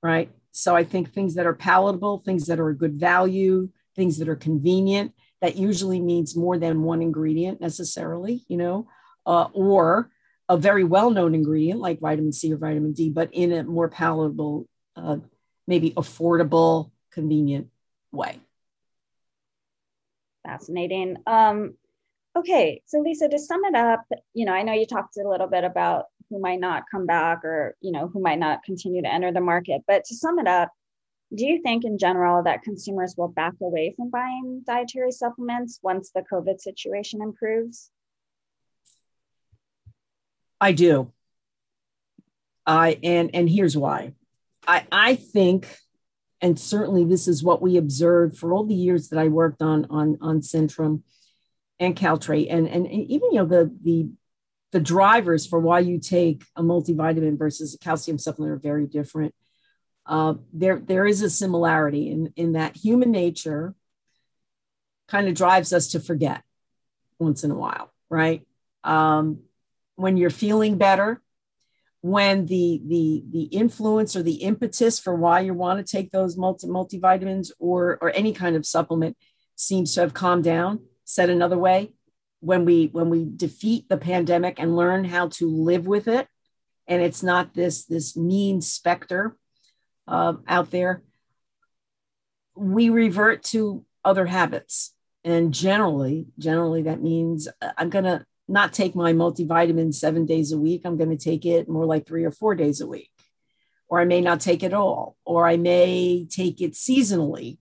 right? 0.04 0.32
So 0.52 0.76
I 0.76 0.84
think 0.84 1.12
things 1.12 1.36
that 1.36 1.48
are 1.48 1.54
palatable, 1.54 2.20
things 2.20 2.46
that 2.48 2.60
are 2.60 2.70
a 2.70 2.78
good 2.78 3.00
value, 3.00 3.70
things 3.96 4.20
that 4.20 4.30
are 4.30 4.36
convenient, 4.36 5.14
that 5.42 5.56
usually 5.56 6.00
means 6.00 6.36
more 6.36 6.58
than 6.58 6.84
one 6.84 7.02
ingredient 7.02 7.60
necessarily, 7.60 8.46
you 8.48 8.58
know, 8.58 8.88
uh, 9.26 9.48
or 9.54 10.12
a 10.52 10.58
very 10.58 10.84
well-known 10.84 11.34
ingredient 11.34 11.80
like 11.80 12.00
vitamin 12.00 12.34
C 12.34 12.52
or 12.54 12.58
vitamin 12.58 12.92
D, 12.92 13.10
but 13.10 13.30
in 13.32 13.52
a 13.54 13.64
more 13.64 13.90
palatable, 13.90 14.68
uh, 14.96 15.18
maybe 15.66 15.92
affordable, 15.92 16.92
convenient 17.12 17.70
way. 18.12 18.40
Fascinating. 20.44 21.18
Um, 21.26 21.76
Okay, 22.34 22.82
so 22.86 23.00
Lisa, 23.00 23.28
to 23.28 23.38
sum 23.38 23.66
it 23.66 23.76
up, 23.76 24.06
you 24.34 24.46
know, 24.46 24.54
I 24.54 24.64
know 24.64 24.72
you 24.72 24.86
talked 24.86 25.18
a 25.18 25.28
little 25.28 25.48
bit 25.48 25.66
about 25.66 26.06
who 26.30 26.40
might 26.40 26.62
not 26.62 26.84
come 26.90 27.06
back 27.06 27.44
or, 27.44 27.76
you 27.82 27.92
know, 27.92 28.08
who 28.08 28.22
might 28.22 28.40
not 28.40 28.64
continue 28.64 29.02
to 29.02 29.14
enter 29.14 29.34
the 29.34 29.42
market, 29.42 29.82
but 29.86 30.06
to 30.06 30.16
sum 30.16 30.40
it 30.40 30.48
up, 30.48 30.72
do 31.36 31.46
you 31.46 31.62
think 31.62 31.84
in 31.84 31.98
general 31.98 32.42
that 32.44 32.64
consumers 32.64 33.16
will 33.18 33.28
back 33.28 33.54
away 33.62 33.94
from 33.98 34.10
buying 34.10 34.64
dietary 34.66 35.12
supplements 35.12 35.80
once 35.84 36.12
the 36.12 36.24
COVID 36.32 36.62
situation 36.62 37.22
improves? 37.22 37.92
I 40.62 40.72
do. 40.74 41.12
I 42.66 43.00
and 43.04 43.32
and 43.34 43.50
here's 43.50 43.76
why. 43.76 44.14
I 44.68 44.86
I 44.92 45.16
think 45.16 45.68
and 46.40 46.60
certainly 46.60 47.04
this 47.04 47.28
is 47.28 47.44
what 47.44 47.62
we 47.62 47.78
observed 47.78 48.38
for 48.38 48.54
all 48.54 48.64
the 48.64 48.76
years 48.76 49.10
that 49.10 49.20
I 49.20 49.28
worked 49.28 49.64
on 49.64 49.88
on 49.90 50.20
on 50.22 50.42
Centrum 50.42 51.02
and 51.80 51.96
Caltrate, 51.96 52.48
and, 52.52 52.68
and, 52.68 52.88
even 52.88 53.32
you 53.32 53.40
know 53.40 53.46
the 53.46 53.76
the 53.84 54.10
the 54.72 54.80
drivers 54.80 55.48
for 55.48 55.60
why 55.60 55.80
you 55.80 56.00
take 56.00 56.44
a 56.56 56.62
multivitamin 56.62 57.38
versus 57.38 57.74
a 57.74 57.80
calcium 57.80 58.20
supplement 58.20 58.54
are 58.54 58.58
very 58.58 58.86
different. 58.86 59.34
Uh, 60.06 60.36
there 60.54 60.80
there 60.80 61.08
is 61.08 61.24
a 61.24 61.30
similarity 61.30 62.12
in 62.12 62.32
in 62.36 62.54
that 62.54 62.78
human 62.78 63.12
nature 63.12 63.74
kind 65.08 65.28
of 65.28 65.34
drives 65.34 65.74
us 65.74 65.90
to 65.90 66.00
forget 66.00 66.44
once 67.20 67.44
in 67.44 67.52
a 67.52 67.56
while, 67.56 67.92
right? 68.10 68.46
Um, 68.84 69.42
when 70.02 70.18
you're 70.18 70.30
feeling 70.30 70.78
better, 70.78 71.22
when 72.02 72.48
the 72.48 72.82
the 72.88 73.24
the 73.30 73.44
influence 73.44 74.16
or 74.16 74.24
the 74.24 74.42
impetus 74.42 75.00
for 75.00 75.16
why 75.16 75.40
you 75.40 75.54
want 75.54 75.78
to 75.86 75.90
take 75.90 76.12
those 76.12 76.36
multi 76.36 76.68
multivitamins 76.68 77.52
or 77.60 78.00
or 78.02 78.12
any 78.16 78.34
kind 78.34 78.56
of 78.56 78.66
supplement 78.66 79.16
seems 79.56 79.94
to 79.94 80.02
have 80.02 80.14
calmed 80.14 80.44
down 80.44 80.80
said 81.06 81.30
another 81.30 81.60
way 81.60 81.94
when 82.40 82.66
we 82.66 82.88
when 82.92 83.10
we 83.12 83.24
defeat 83.36 83.88
the 83.88 83.98
pandemic 83.98 84.60
and 84.60 84.76
learn 84.76 85.04
how 85.06 85.28
to 85.28 85.48
live 85.48 85.86
with 85.86 86.08
it 86.08 86.28
and 86.88 87.04
it's 87.04 87.22
not 87.22 87.54
this 87.54 87.86
this 87.86 88.18
mean 88.18 88.62
specter 88.62 89.38
uh, 90.08 90.34
out 90.48 90.72
there 90.72 91.04
we 92.56 92.90
revert 92.90 93.44
to 93.44 93.86
other 94.04 94.26
habits. 94.26 94.94
And 95.24 95.54
generally 95.54 96.26
generally 96.40 96.82
that 96.82 97.00
means 97.00 97.48
uh, 97.62 97.74
i'm 97.78 97.92
going 97.92 98.06
to 98.06 98.26
not 98.48 98.74
take 98.74 98.96
my 98.96 99.14
multivitamin 99.14 99.94
seven 99.94 100.26
days 100.26 100.52
a 100.52 100.58
week 100.58 100.82
i'm 100.86 100.98
going 100.98 101.16
to 101.16 101.24
take 101.24 101.46
it 101.46 101.70
more 101.70 101.86
like 101.86 102.06
three 102.06 102.24
or 102.24 102.32
four 102.32 102.56
days 102.56 102.82
a 102.82 102.88
week 102.88 103.12
or 103.88 104.00
i 104.00 104.06
may 104.06 104.22
not 104.22 104.40
take 104.40 104.64
it 104.64 104.74
all 104.74 105.16
or 105.26 105.48
i 105.48 105.58
may 105.58 106.26
take 106.30 106.62
it 106.62 106.74
seasonally 106.74 107.58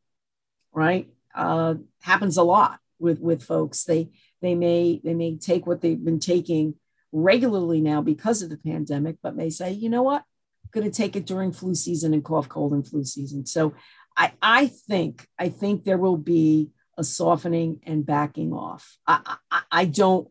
right 0.72 1.08
uh, 1.34 1.74
happens 2.02 2.36
a 2.36 2.42
lot 2.42 2.78
with 2.98 3.20
with 3.20 3.42
folks. 3.42 3.84
They 3.84 4.10
they 4.42 4.54
may 4.54 5.00
they 5.02 5.14
may 5.14 5.36
take 5.36 5.66
what 5.66 5.80
they've 5.80 6.02
been 6.02 6.20
taking 6.20 6.74
regularly 7.12 7.80
now 7.80 8.02
because 8.02 8.42
of 8.42 8.50
the 8.50 8.56
pandemic, 8.56 9.16
but 9.22 9.34
may 9.34 9.50
say, 9.50 9.72
you 9.72 9.88
know 9.88 10.02
what, 10.02 10.22
I'm 10.64 10.70
going 10.80 10.90
to 10.90 10.96
take 10.96 11.16
it 11.16 11.26
during 11.26 11.52
flu 11.52 11.74
season 11.74 12.14
and 12.14 12.24
cough, 12.24 12.48
cold, 12.48 12.72
and 12.72 12.86
flu 12.86 13.04
season. 13.04 13.46
So 13.46 13.74
I 14.16 14.32
I 14.40 14.66
think 14.66 15.26
I 15.38 15.48
think 15.48 15.84
there 15.84 15.98
will 15.98 16.18
be 16.18 16.70
a 16.98 17.04
softening 17.04 17.80
and 17.84 18.04
backing 18.04 18.52
off. 18.52 18.98
I, 19.06 19.36
I, 19.50 19.62
I 19.72 19.84
don't 19.86 20.28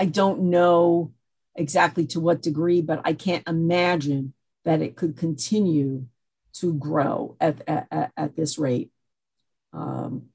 I 0.00 0.06
don't 0.06 0.44
know 0.44 1.12
exactly 1.54 2.06
to 2.08 2.20
what 2.20 2.40
degree, 2.40 2.80
but 2.80 3.02
I 3.04 3.12
can't 3.12 3.46
imagine 3.46 4.32
that 4.64 4.80
it 4.80 4.96
could 4.96 5.18
continue 5.18 6.06
to 6.54 6.72
grow 6.72 7.36
at, 7.38 7.60
at, 7.68 8.10
at 8.16 8.34
this 8.34 8.58
rate. 8.58 8.90
Um, 9.74 10.30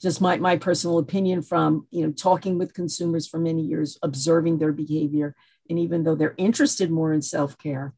just 0.00 0.22
my, 0.22 0.38
my 0.38 0.56
personal 0.56 0.98
opinion 0.98 1.42
from 1.42 1.86
you 1.90 2.06
know 2.06 2.12
talking 2.12 2.58
with 2.58 2.74
consumers 2.74 3.28
for 3.28 3.38
many 3.38 3.62
years 3.62 3.98
observing 4.02 4.58
their 4.58 4.72
behavior 4.72 5.36
and 5.70 5.78
even 5.78 6.02
though 6.02 6.16
they're 6.16 6.34
interested 6.36 6.90
more 6.90 7.12
in 7.12 7.22
self-care 7.22 7.94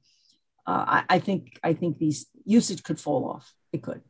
uh, 0.67 0.85
I, 0.87 1.05
I, 1.09 1.19
think 1.19 1.59
i 1.65 1.73
think 1.73 1.97
these 1.97 2.27
usage 2.45 2.83
could 2.83 3.01
fall 3.01 3.25
off 3.27 3.55
it 3.73 3.83
could 3.83 4.03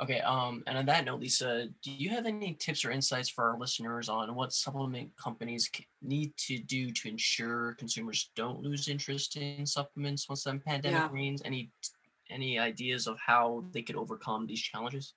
okay 0.00 0.20
um, 0.20 0.62
and 0.66 0.78
on 0.78 0.86
that 0.86 1.04
note 1.04 1.20
lisa 1.20 1.68
do 1.82 1.90
you 1.90 2.10
have 2.10 2.26
any 2.26 2.54
tips 2.54 2.84
or 2.84 2.90
insights 2.90 3.28
for 3.28 3.50
our 3.50 3.58
listeners 3.58 4.08
on 4.08 4.34
what 4.34 4.52
supplement 4.52 5.10
companies 5.16 5.70
need 6.02 6.32
to 6.36 6.58
do 6.58 6.90
to 6.90 7.08
ensure 7.08 7.74
consumers 7.78 8.30
don't 8.36 8.62
lose 8.62 8.88
interest 8.88 9.36
in 9.36 9.66
supplements 9.66 10.28
once 10.28 10.44
the 10.44 10.60
pandemic 10.64 10.98
yeah. 10.98 11.08
reigns 11.12 11.42
any 11.44 11.70
any 12.30 12.58
ideas 12.58 13.06
of 13.06 13.18
how 13.18 13.64
they 13.72 13.82
could 13.82 13.96
overcome 13.96 14.46
these 14.46 14.60
challenges 14.60 15.14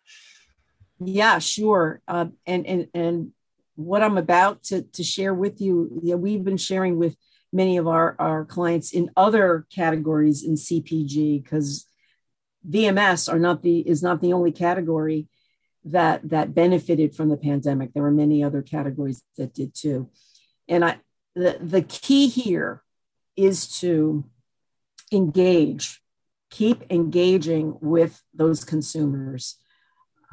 yeah, 1.03 1.39
sure. 1.39 2.01
Uh, 2.07 2.27
and 2.45 2.65
and 2.67 2.87
and 2.93 3.31
what 3.75 4.03
I'm 4.03 4.17
about 4.17 4.63
to 4.65 4.83
to 4.83 5.03
share 5.03 5.33
with 5.33 5.59
you, 5.59 5.99
yeah, 6.03 6.15
we've 6.15 6.43
been 6.43 6.57
sharing 6.57 6.97
with 6.97 7.15
many 7.51 7.77
of 7.77 7.87
our 7.87 8.15
our 8.19 8.45
clients 8.45 8.91
in 8.91 9.09
other 9.17 9.65
categories 9.73 10.43
in 10.43 10.53
CPG 10.53 11.43
because 11.43 11.87
VMS 12.67 13.31
are 13.31 13.39
not 13.39 13.63
the 13.63 13.79
is 13.79 14.03
not 14.03 14.21
the 14.21 14.33
only 14.33 14.51
category 14.51 15.27
that 15.85 16.29
that 16.29 16.53
benefited 16.53 17.15
from 17.15 17.29
the 17.29 17.37
pandemic. 17.37 17.93
There 17.93 18.03
were 18.03 18.11
many 18.11 18.43
other 18.43 18.61
categories 18.61 19.23
that 19.37 19.53
did 19.53 19.73
too. 19.73 20.09
And 20.67 20.85
I 20.85 20.99
the 21.35 21.57
the 21.61 21.81
key 21.81 22.27
here 22.27 22.83
is 23.35 23.79
to 23.79 24.25
engage, 25.11 26.01
keep 26.49 26.83
engaging 26.89 27.77
with 27.81 28.21
those 28.33 28.63
consumers. 28.63 29.57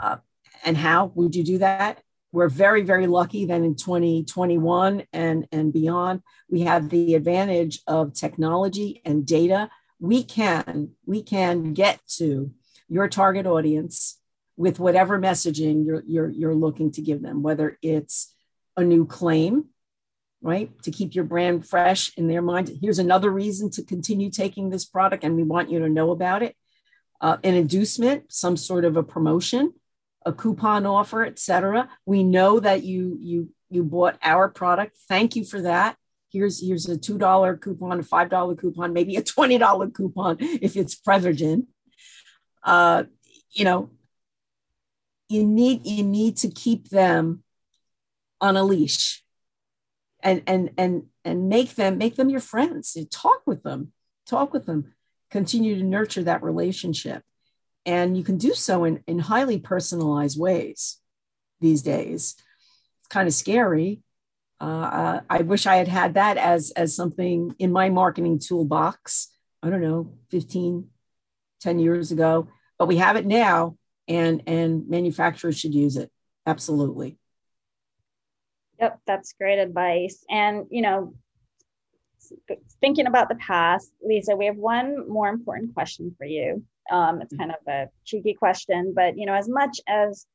Uh, 0.02 0.18
and 0.64 0.76
how 0.76 1.12
would 1.14 1.34
you 1.34 1.44
do 1.44 1.58
that? 1.58 2.02
We're 2.30 2.48
very, 2.48 2.82
very 2.82 3.06
lucky 3.06 3.46
that 3.46 3.62
in 3.62 3.74
2021 3.74 5.04
and, 5.12 5.48
and 5.50 5.72
beyond, 5.72 6.22
we 6.50 6.62
have 6.62 6.90
the 6.90 7.14
advantage 7.14 7.80
of 7.86 8.12
technology 8.12 9.00
and 9.04 9.24
data. 9.24 9.70
We 10.00 10.22
can, 10.22 10.92
we 11.06 11.22
can 11.22 11.72
get 11.74 12.00
to 12.16 12.52
your 12.88 13.08
target 13.08 13.46
audience 13.46 14.18
with 14.56 14.78
whatever 14.78 15.18
messaging 15.18 15.84
you're, 15.84 16.02
you're, 16.06 16.28
you're 16.28 16.54
looking 16.54 16.90
to 16.92 17.02
give 17.02 17.22
them, 17.22 17.42
whether 17.42 17.78
it's 17.82 18.34
a 18.76 18.84
new 18.84 19.06
claim 19.06 19.66
right? 20.40 20.70
To 20.84 20.90
keep 20.90 21.14
your 21.14 21.24
brand 21.24 21.66
fresh 21.66 22.12
in 22.16 22.28
their 22.28 22.42
mind. 22.42 22.70
Here's 22.80 22.98
another 22.98 23.30
reason 23.30 23.70
to 23.70 23.82
continue 23.82 24.30
taking 24.30 24.70
this 24.70 24.84
product, 24.84 25.24
and 25.24 25.36
we 25.36 25.42
want 25.42 25.70
you 25.70 25.78
to 25.80 25.88
know 25.88 26.10
about 26.10 26.42
it. 26.42 26.56
Uh, 27.20 27.38
an 27.42 27.54
inducement, 27.54 28.32
some 28.32 28.56
sort 28.56 28.84
of 28.84 28.96
a 28.96 29.02
promotion, 29.02 29.72
a 30.24 30.32
coupon 30.32 30.86
offer, 30.86 31.24
etc. 31.24 31.88
We 32.06 32.22
know 32.22 32.60
that 32.60 32.84
you 32.84 33.18
you 33.20 33.50
you 33.70 33.82
bought 33.82 34.18
our 34.22 34.48
product. 34.48 34.96
Thank 35.08 35.34
you 35.34 35.44
for 35.44 35.60
that. 35.62 35.96
Here's 36.30 36.66
here's 36.66 36.88
a 36.88 36.98
two 36.98 37.18
dollar 37.18 37.56
coupon, 37.56 38.00
a 38.00 38.02
five 38.02 38.30
dollar 38.30 38.54
coupon, 38.54 38.92
maybe 38.92 39.16
a 39.16 39.22
twenty 39.22 39.58
dollar 39.58 39.88
coupon 39.88 40.36
if 40.40 40.76
it's 40.76 40.94
Prevagen. 40.94 41.66
Uh, 42.62 43.04
you 43.50 43.64
know, 43.64 43.90
you 45.28 45.44
need 45.44 45.86
you 45.86 46.04
need 46.04 46.36
to 46.38 46.48
keep 46.48 46.90
them 46.90 47.42
on 48.40 48.56
a 48.56 48.62
leash 48.62 49.24
and 50.22 50.42
and 50.46 50.70
and 50.76 51.04
and 51.24 51.48
make 51.48 51.74
them 51.74 51.98
make 51.98 52.16
them 52.16 52.28
your 52.28 52.40
friends. 52.40 52.94
You 52.94 53.06
talk 53.06 53.42
with 53.46 53.62
them 53.62 53.92
talk 54.28 54.52
with 54.52 54.66
them. 54.66 54.92
Continue 55.30 55.76
to 55.78 55.84
nurture 55.84 56.22
that 56.22 56.42
relationship. 56.42 57.22
And 57.84 58.16
you 58.16 58.22
can 58.22 58.36
do 58.36 58.54
so 58.54 58.84
in, 58.84 59.02
in 59.06 59.18
highly 59.18 59.58
personalized 59.58 60.38
ways 60.38 60.98
these 61.60 61.82
days. 61.82 62.36
It's 62.98 63.08
kind 63.08 63.26
of 63.26 63.34
scary 63.34 64.02
uh, 64.60 65.20
i 65.30 65.42
wish 65.42 65.66
i 65.66 65.76
had 65.76 65.88
had 65.88 66.14
that 66.14 66.36
as 66.36 66.70
as 66.72 66.94
something 66.94 67.54
in 67.58 67.72
my 67.72 67.88
marketing 67.88 68.38
toolbox 68.38 69.28
i 69.62 69.70
don't 69.70 69.82
know 69.82 70.12
15 70.30 70.88
10 71.60 71.78
years 71.78 72.12
ago 72.12 72.48
but 72.78 72.88
we 72.88 72.96
have 72.96 73.16
it 73.16 73.26
now 73.26 73.76
and 74.06 74.42
and 74.46 74.88
manufacturers 74.88 75.58
should 75.58 75.74
use 75.74 75.96
it 75.96 76.10
absolutely 76.46 77.18
Yep, 78.80 79.00
that's 79.06 79.32
great 79.32 79.58
advice. 79.58 80.24
And, 80.30 80.66
you 80.70 80.82
know, 80.82 81.14
thinking 82.80 83.06
about 83.06 83.28
the 83.28 83.34
past, 83.36 83.92
Lisa, 84.02 84.36
we 84.36 84.46
have 84.46 84.56
one 84.56 85.08
more 85.08 85.28
important 85.28 85.74
question 85.74 86.14
for 86.16 86.24
you. 86.24 86.64
Um, 86.90 87.20
it's 87.20 87.36
kind 87.36 87.50
of 87.50 87.56
a 87.66 87.88
cheeky 88.04 88.34
question, 88.34 88.92
but, 88.94 89.18
you 89.18 89.26
know, 89.26 89.34
as 89.34 89.48
much 89.48 89.80
as 89.86 90.26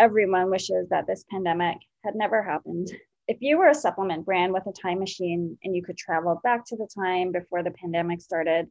everyone 0.00 0.50
wishes 0.50 0.88
that 0.88 1.06
this 1.06 1.24
pandemic 1.30 1.76
had 2.02 2.14
never 2.14 2.42
happened, 2.42 2.90
if 3.26 3.38
you 3.40 3.58
were 3.58 3.68
a 3.68 3.74
supplement 3.74 4.26
brand 4.26 4.52
with 4.52 4.66
a 4.66 4.72
time 4.72 4.98
machine 4.98 5.58
and 5.62 5.74
you 5.74 5.82
could 5.82 5.96
travel 5.96 6.40
back 6.42 6.66
to 6.66 6.76
the 6.76 6.88
time 6.94 7.32
before 7.32 7.62
the 7.62 7.70
pandemic 7.70 8.20
started, 8.20 8.68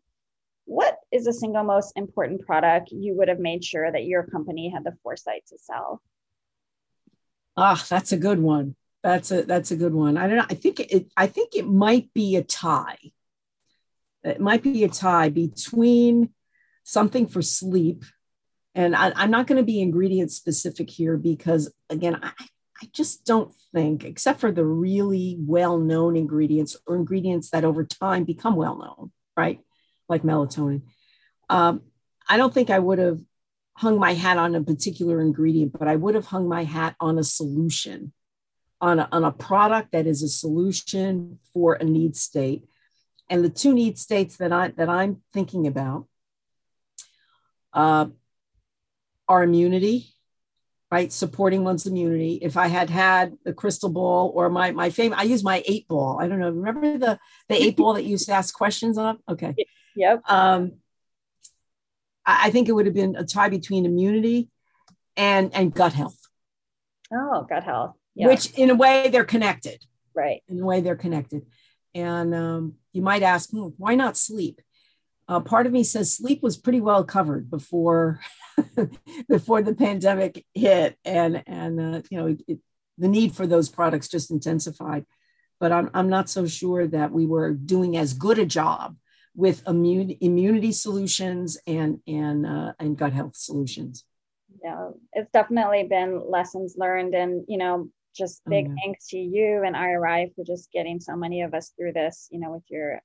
what 0.66 0.98
is 1.12 1.26
the 1.26 1.34
single 1.34 1.64
most 1.64 1.94
important 1.96 2.46
product 2.46 2.92
you 2.92 3.16
would 3.18 3.28
have 3.28 3.40
made 3.40 3.64
sure 3.64 3.92
that 3.92 4.06
your 4.06 4.24
company 4.24 4.70
had 4.70 4.84
the 4.84 4.96
foresight 5.02 5.44
to 5.50 5.58
sell? 5.58 6.02
Ah, 7.58 7.84
that's 7.90 8.12
a 8.12 8.18
good 8.18 8.40
one. 8.40 8.76
That's 9.02 9.32
a 9.32 9.44
that's 9.44 9.72
a 9.72 9.76
good 9.76 9.94
one. 9.94 10.18
I 10.18 10.28
don't 10.28 10.38
know. 10.38 10.46
I 10.50 10.54
think 10.54 10.80
it 10.80 11.12
I 11.18 11.28
think 11.28 11.56
it 11.56 11.68
might 11.68 12.14
be 12.14 12.38
a 12.38 12.44
tie. 12.44 12.98
It 14.24 14.40
might 14.40 14.64
be 14.64 14.84
a 14.86 14.90
tie 14.90 15.30
between 15.30 16.30
something 16.84 17.28
for 17.28 17.42
sleep. 17.42 18.06
And 18.76 18.96
I, 18.96 19.12
am 19.24 19.30
not 19.30 19.46
going 19.46 19.58
to 19.58 19.66
be 19.66 19.82
ingredient 19.82 20.32
specific 20.32 20.90
here 20.90 21.18
because 21.18 21.72
again, 21.90 22.18
I, 22.24 22.32
I 22.84 22.90
just 22.92 23.24
don't 23.24 23.50
think, 23.74 24.04
except 24.04 24.42
for 24.42 24.52
the 24.52 24.66
really 24.66 25.38
well-known 25.40 26.18
ingredients 26.18 26.76
or 26.86 26.98
ingredients 26.98 27.50
that 27.52 27.64
over 27.64 27.86
time 27.86 28.26
become 28.26 28.58
well-known, 28.58 29.14
right? 29.38 29.62
Like 30.10 30.24
melatonin. 30.24 30.82
Um, 31.50 31.84
I 32.28 32.36
don't 32.36 32.54
think 32.54 32.70
I 32.70 32.80
would 32.80 33.00
have 33.00 33.22
hung 33.78 33.98
my 33.98 34.16
hat 34.16 34.38
on 34.38 34.54
a 34.54 34.62
particular 34.62 35.22
ingredient, 35.22 35.72
but 35.80 35.88
I 35.88 35.96
would 35.96 36.14
have 36.16 36.26
hung 36.26 36.50
my 36.50 36.66
hat 36.66 36.98
on 37.00 37.18
a 37.18 37.24
solution, 37.24 38.12
on 38.82 39.00
a, 39.00 39.08
on 39.14 39.24
a 39.24 39.32
product 39.32 39.94
that 39.94 40.06
is 40.06 40.22
a 40.22 40.28
solution 40.28 41.40
for 41.54 41.76
a 41.76 41.86
need 41.86 42.18
state. 42.18 42.66
And 43.30 43.46
the 43.46 43.50
two 43.50 43.74
need 43.74 43.98
states 43.98 44.36
that 44.38 44.52
I 44.52 44.68
that 44.76 44.90
I'm 44.90 45.22
thinking 45.32 45.68
about 45.68 46.08
uh, 47.72 48.08
are 49.30 49.44
immunity, 49.44 50.13
right? 50.94 51.12
Supporting 51.12 51.64
one's 51.64 51.88
immunity. 51.88 52.38
If 52.44 52.56
I 52.56 52.68
had 52.68 52.88
had 52.88 53.34
the 53.44 53.52
crystal 53.52 53.90
ball 53.90 54.32
or 54.36 54.48
my 54.52 54.70
my 54.72 54.92
fame, 54.92 55.12
I 55.18 55.24
use 55.24 55.44
my 55.44 55.64
eight 55.66 55.88
ball. 55.88 56.20
I 56.22 56.28
don't 56.28 56.40
know. 56.40 56.52
Remember 56.52 57.00
the 57.00 57.20
the 57.50 57.56
eight 57.56 57.76
ball 57.76 57.96
that 57.96 58.04
you 58.04 58.12
used 58.12 58.28
to 58.28 58.34
ask 58.34 58.54
questions 58.54 59.00
on? 59.00 59.18
Okay. 59.28 59.56
Yep. 59.96 60.22
Um, 60.30 60.74
I 62.24 62.52
think 62.52 62.70
it 62.70 62.74
would 62.74 62.86
have 62.86 62.94
been 62.94 63.16
a 63.16 63.26
tie 63.26 63.50
between 63.50 63.88
immunity 63.88 64.50
and 65.18 65.52
and 65.56 65.74
gut 65.74 65.94
health. 65.94 66.20
Oh, 67.12 67.48
gut 67.50 67.64
health. 67.64 67.96
Yeah. 68.14 68.28
Which 68.28 68.52
in 68.54 68.70
a 68.70 68.76
way 68.76 69.10
they're 69.10 69.26
connected. 69.26 69.84
Right. 70.16 70.44
In 70.48 70.60
a 70.60 70.66
way 70.66 70.82
they're 70.82 70.96
connected. 70.96 71.42
And 71.96 72.36
um, 72.36 72.76
you 72.92 73.02
might 73.02 73.24
ask, 73.24 73.50
hmm, 73.50 73.70
why 73.78 73.96
not 73.96 74.16
sleep? 74.16 74.62
Uh, 75.28 75.40
part 75.40 75.66
of 75.66 75.72
me 75.72 75.84
says 75.84 76.16
sleep 76.16 76.44
was 76.44 76.58
pretty 76.58 76.82
well 76.82 77.04
covered 77.04 77.50
before 77.50 78.20
before 79.30 79.62
the 79.62 79.76
pandemic 79.76 80.46
hit, 80.54 80.98
and 81.06 81.44
and 81.46 81.80
uh, 81.80 82.02
you 82.10 82.18
know 82.18 82.38
it, 82.48 82.60
the 82.98 83.08
need 83.08 83.34
for 83.34 83.48
those 83.48 83.70
products 83.70 84.08
just 84.08 84.32
intensified. 84.32 85.06
But 85.60 85.72
I'm 85.72 85.90
I'm 85.94 86.10
not 86.10 86.30
so 86.30 86.46
sure 86.46 86.88
that 86.88 87.12
we 87.12 87.26
were 87.26 87.54
doing 87.54 87.96
as 87.98 88.14
good 88.14 88.38
a 88.38 88.46
job 88.46 88.98
with 89.36 89.68
immune, 89.68 90.16
immunity 90.22 90.72
solutions 90.72 91.58
and 91.66 92.00
and 92.08 92.46
uh, 92.46 92.74
and 92.80 92.98
gut 92.98 93.14
health 93.14 93.36
solutions. 93.36 94.06
Yeah, 94.64 94.90
it's 95.14 95.32
definitely 95.32 95.84
been 95.84 96.30
lessons 96.30 96.76
learned, 96.78 97.16
and 97.16 97.44
you 97.48 97.58
know, 97.58 97.90
just 98.16 98.42
oh, 98.46 98.50
big 98.50 98.68
oh, 98.68 98.70
yeah. 98.70 98.76
thanks 98.84 99.08
to 99.10 99.18
you 99.18 99.64
and 99.66 99.76
IRI 99.76 100.32
for 100.36 100.44
just 100.44 100.72
getting 100.72 101.00
so 101.00 101.16
many 101.16 101.42
of 101.42 101.54
us 101.54 101.72
through 101.78 101.94
this. 101.94 102.28
You 102.32 102.40
know, 102.40 102.52
with 102.52 102.64
your 102.68 103.02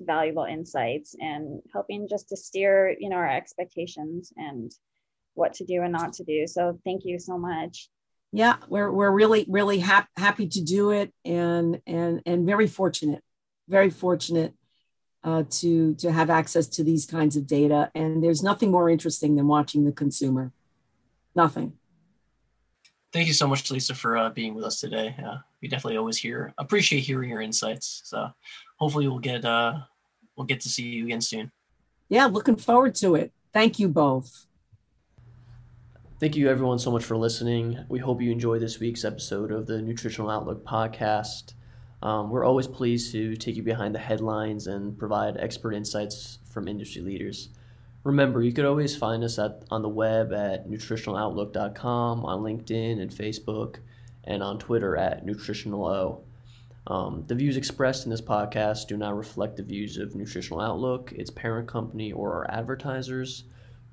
valuable 0.00 0.44
insights 0.44 1.14
and 1.18 1.60
helping 1.72 2.08
just 2.08 2.28
to 2.28 2.36
steer 2.36 2.94
you 2.98 3.08
know 3.08 3.16
our 3.16 3.30
expectations 3.30 4.32
and 4.36 4.72
what 5.34 5.54
to 5.54 5.64
do 5.64 5.82
and 5.82 5.92
not 5.92 6.14
to 6.14 6.24
do. 6.24 6.46
So 6.46 6.78
thank 6.84 7.02
you 7.04 7.18
so 7.18 7.38
much. 7.38 7.88
Yeah, 8.32 8.56
we're 8.68 8.90
we're 8.90 9.10
really 9.10 9.46
really 9.48 9.80
ha- 9.80 10.08
happy 10.16 10.48
to 10.48 10.60
do 10.62 10.90
it 10.90 11.12
and 11.24 11.80
and 11.86 12.22
and 12.26 12.46
very 12.46 12.66
fortunate, 12.66 13.22
very 13.68 13.90
fortunate 13.90 14.54
uh, 15.24 15.44
to 15.50 15.94
to 15.94 16.12
have 16.12 16.30
access 16.30 16.66
to 16.68 16.84
these 16.84 17.06
kinds 17.06 17.36
of 17.36 17.46
data. 17.46 17.90
And 17.94 18.22
there's 18.22 18.42
nothing 18.42 18.70
more 18.70 18.90
interesting 18.90 19.36
than 19.36 19.46
watching 19.46 19.84
the 19.84 19.92
consumer. 19.92 20.52
Nothing. 21.34 21.74
Thank 23.12 23.28
you 23.28 23.34
so 23.34 23.46
much, 23.46 23.70
Lisa, 23.70 23.94
for 23.94 24.16
uh, 24.16 24.30
being 24.30 24.54
with 24.54 24.64
us 24.64 24.80
today. 24.80 25.14
Uh, 25.24 25.36
we 25.62 25.68
definitely 25.68 25.96
always 25.96 26.18
hear 26.18 26.52
appreciate 26.58 27.00
hearing 27.00 27.30
your 27.30 27.40
insights. 27.40 28.02
So 28.04 28.28
hopefully 28.76 29.08
we'll 29.08 29.18
get 29.18 29.44
uh, 29.44 29.78
we'll 30.36 30.46
get 30.46 30.60
to 30.60 30.68
see 30.68 30.82
you 30.82 31.04
again 31.06 31.20
soon. 31.20 31.50
Yeah, 32.08 32.26
looking 32.26 32.56
forward 32.56 32.94
to 32.96 33.14
it. 33.14 33.32
Thank 33.52 33.78
you 33.78 33.88
both. 33.88 34.46
Thank 36.18 36.34
you, 36.34 36.48
everyone, 36.48 36.78
so 36.78 36.90
much 36.90 37.04
for 37.04 37.16
listening. 37.16 37.78
We 37.88 37.98
hope 37.98 38.22
you 38.22 38.32
enjoyed 38.32 38.62
this 38.62 38.80
week's 38.80 39.04
episode 39.04 39.50
of 39.52 39.66
the 39.66 39.82
Nutritional 39.82 40.30
Outlook 40.30 40.64
podcast. 40.64 41.52
Um, 42.02 42.30
we're 42.30 42.44
always 42.44 42.66
pleased 42.66 43.12
to 43.12 43.36
take 43.36 43.56
you 43.56 43.62
behind 43.62 43.94
the 43.94 43.98
headlines 43.98 44.66
and 44.66 44.98
provide 44.98 45.36
expert 45.36 45.72
insights 45.72 46.38
from 46.50 46.68
industry 46.68 47.02
leaders. 47.02 47.50
Remember, 48.06 48.40
you 48.40 48.52
could 48.52 48.64
always 48.64 48.94
find 48.94 49.24
us 49.24 49.36
at, 49.36 49.64
on 49.68 49.82
the 49.82 49.88
web 49.88 50.32
at 50.32 50.68
nutritionaloutlook.com, 50.68 52.24
on 52.24 52.40
LinkedIn 52.40 53.02
and 53.02 53.10
Facebook, 53.10 53.78
and 54.22 54.44
on 54.44 54.60
Twitter 54.60 54.96
at 54.96 55.26
nutritionalo. 55.26 56.20
Um, 56.86 57.24
the 57.26 57.34
views 57.34 57.56
expressed 57.56 58.04
in 58.04 58.10
this 58.10 58.20
podcast 58.20 58.86
do 58.86 58.96
not 58.96 59.16
reflect 59.16 59.56
the 59.56 59.64
views 59.64 59.96
of 59.96 60.14
Nutritional 60.14 60.60
Outlook, 60.60 61.10
its 61.16 61.30
parent 61.30 61.66
company, 61.66 62.12
or 62.12 62.32
our 62.32 62.48
advertisers. 62.48 63.42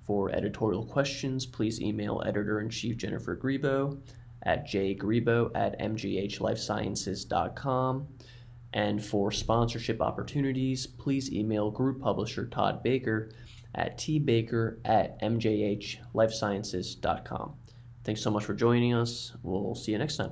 For 0.06 0.30
editorial 0.30 0.86
questions, 0.86 1.48
please 1.48 1.82
email 1.82 2.22
editor 2.24 2.60
in 2.60 2.70
chief 2.70 2.98
Jennifer 2.98 3.36
Grebow 3.36 3.98
at 4.44 4.68
jgrebow 4.68 5.50
at 5.56 5.80
mjhlifesciences.com. 5.80 8.08
And 8.74 9.04
for 9.04 9.32
sponsorship 9.32 10.02
opportunities, 10.02 10.86
please 10.86 11.34
email 11.34 11.72
group 11.72 12.00
publisher 12.00 12.46
Todd 12.46 12.84
Baker 12.84 13.32
at 13.76 13.98
tbaker 13.98 14.78
at 14.86 15.20
mjhlifesciences.com. 15.22 17.54
Thanks 18.04 18.22
so 18.22 18.32
much 18.32 18.46
for 18.46 18.54
joining 18.54 18.94
us. 18.94 19.34
We'll 19.44 19.76
see 19.76 19.94
you 19.94 19.98
next 19.98 20.18
time. 20.18 20.32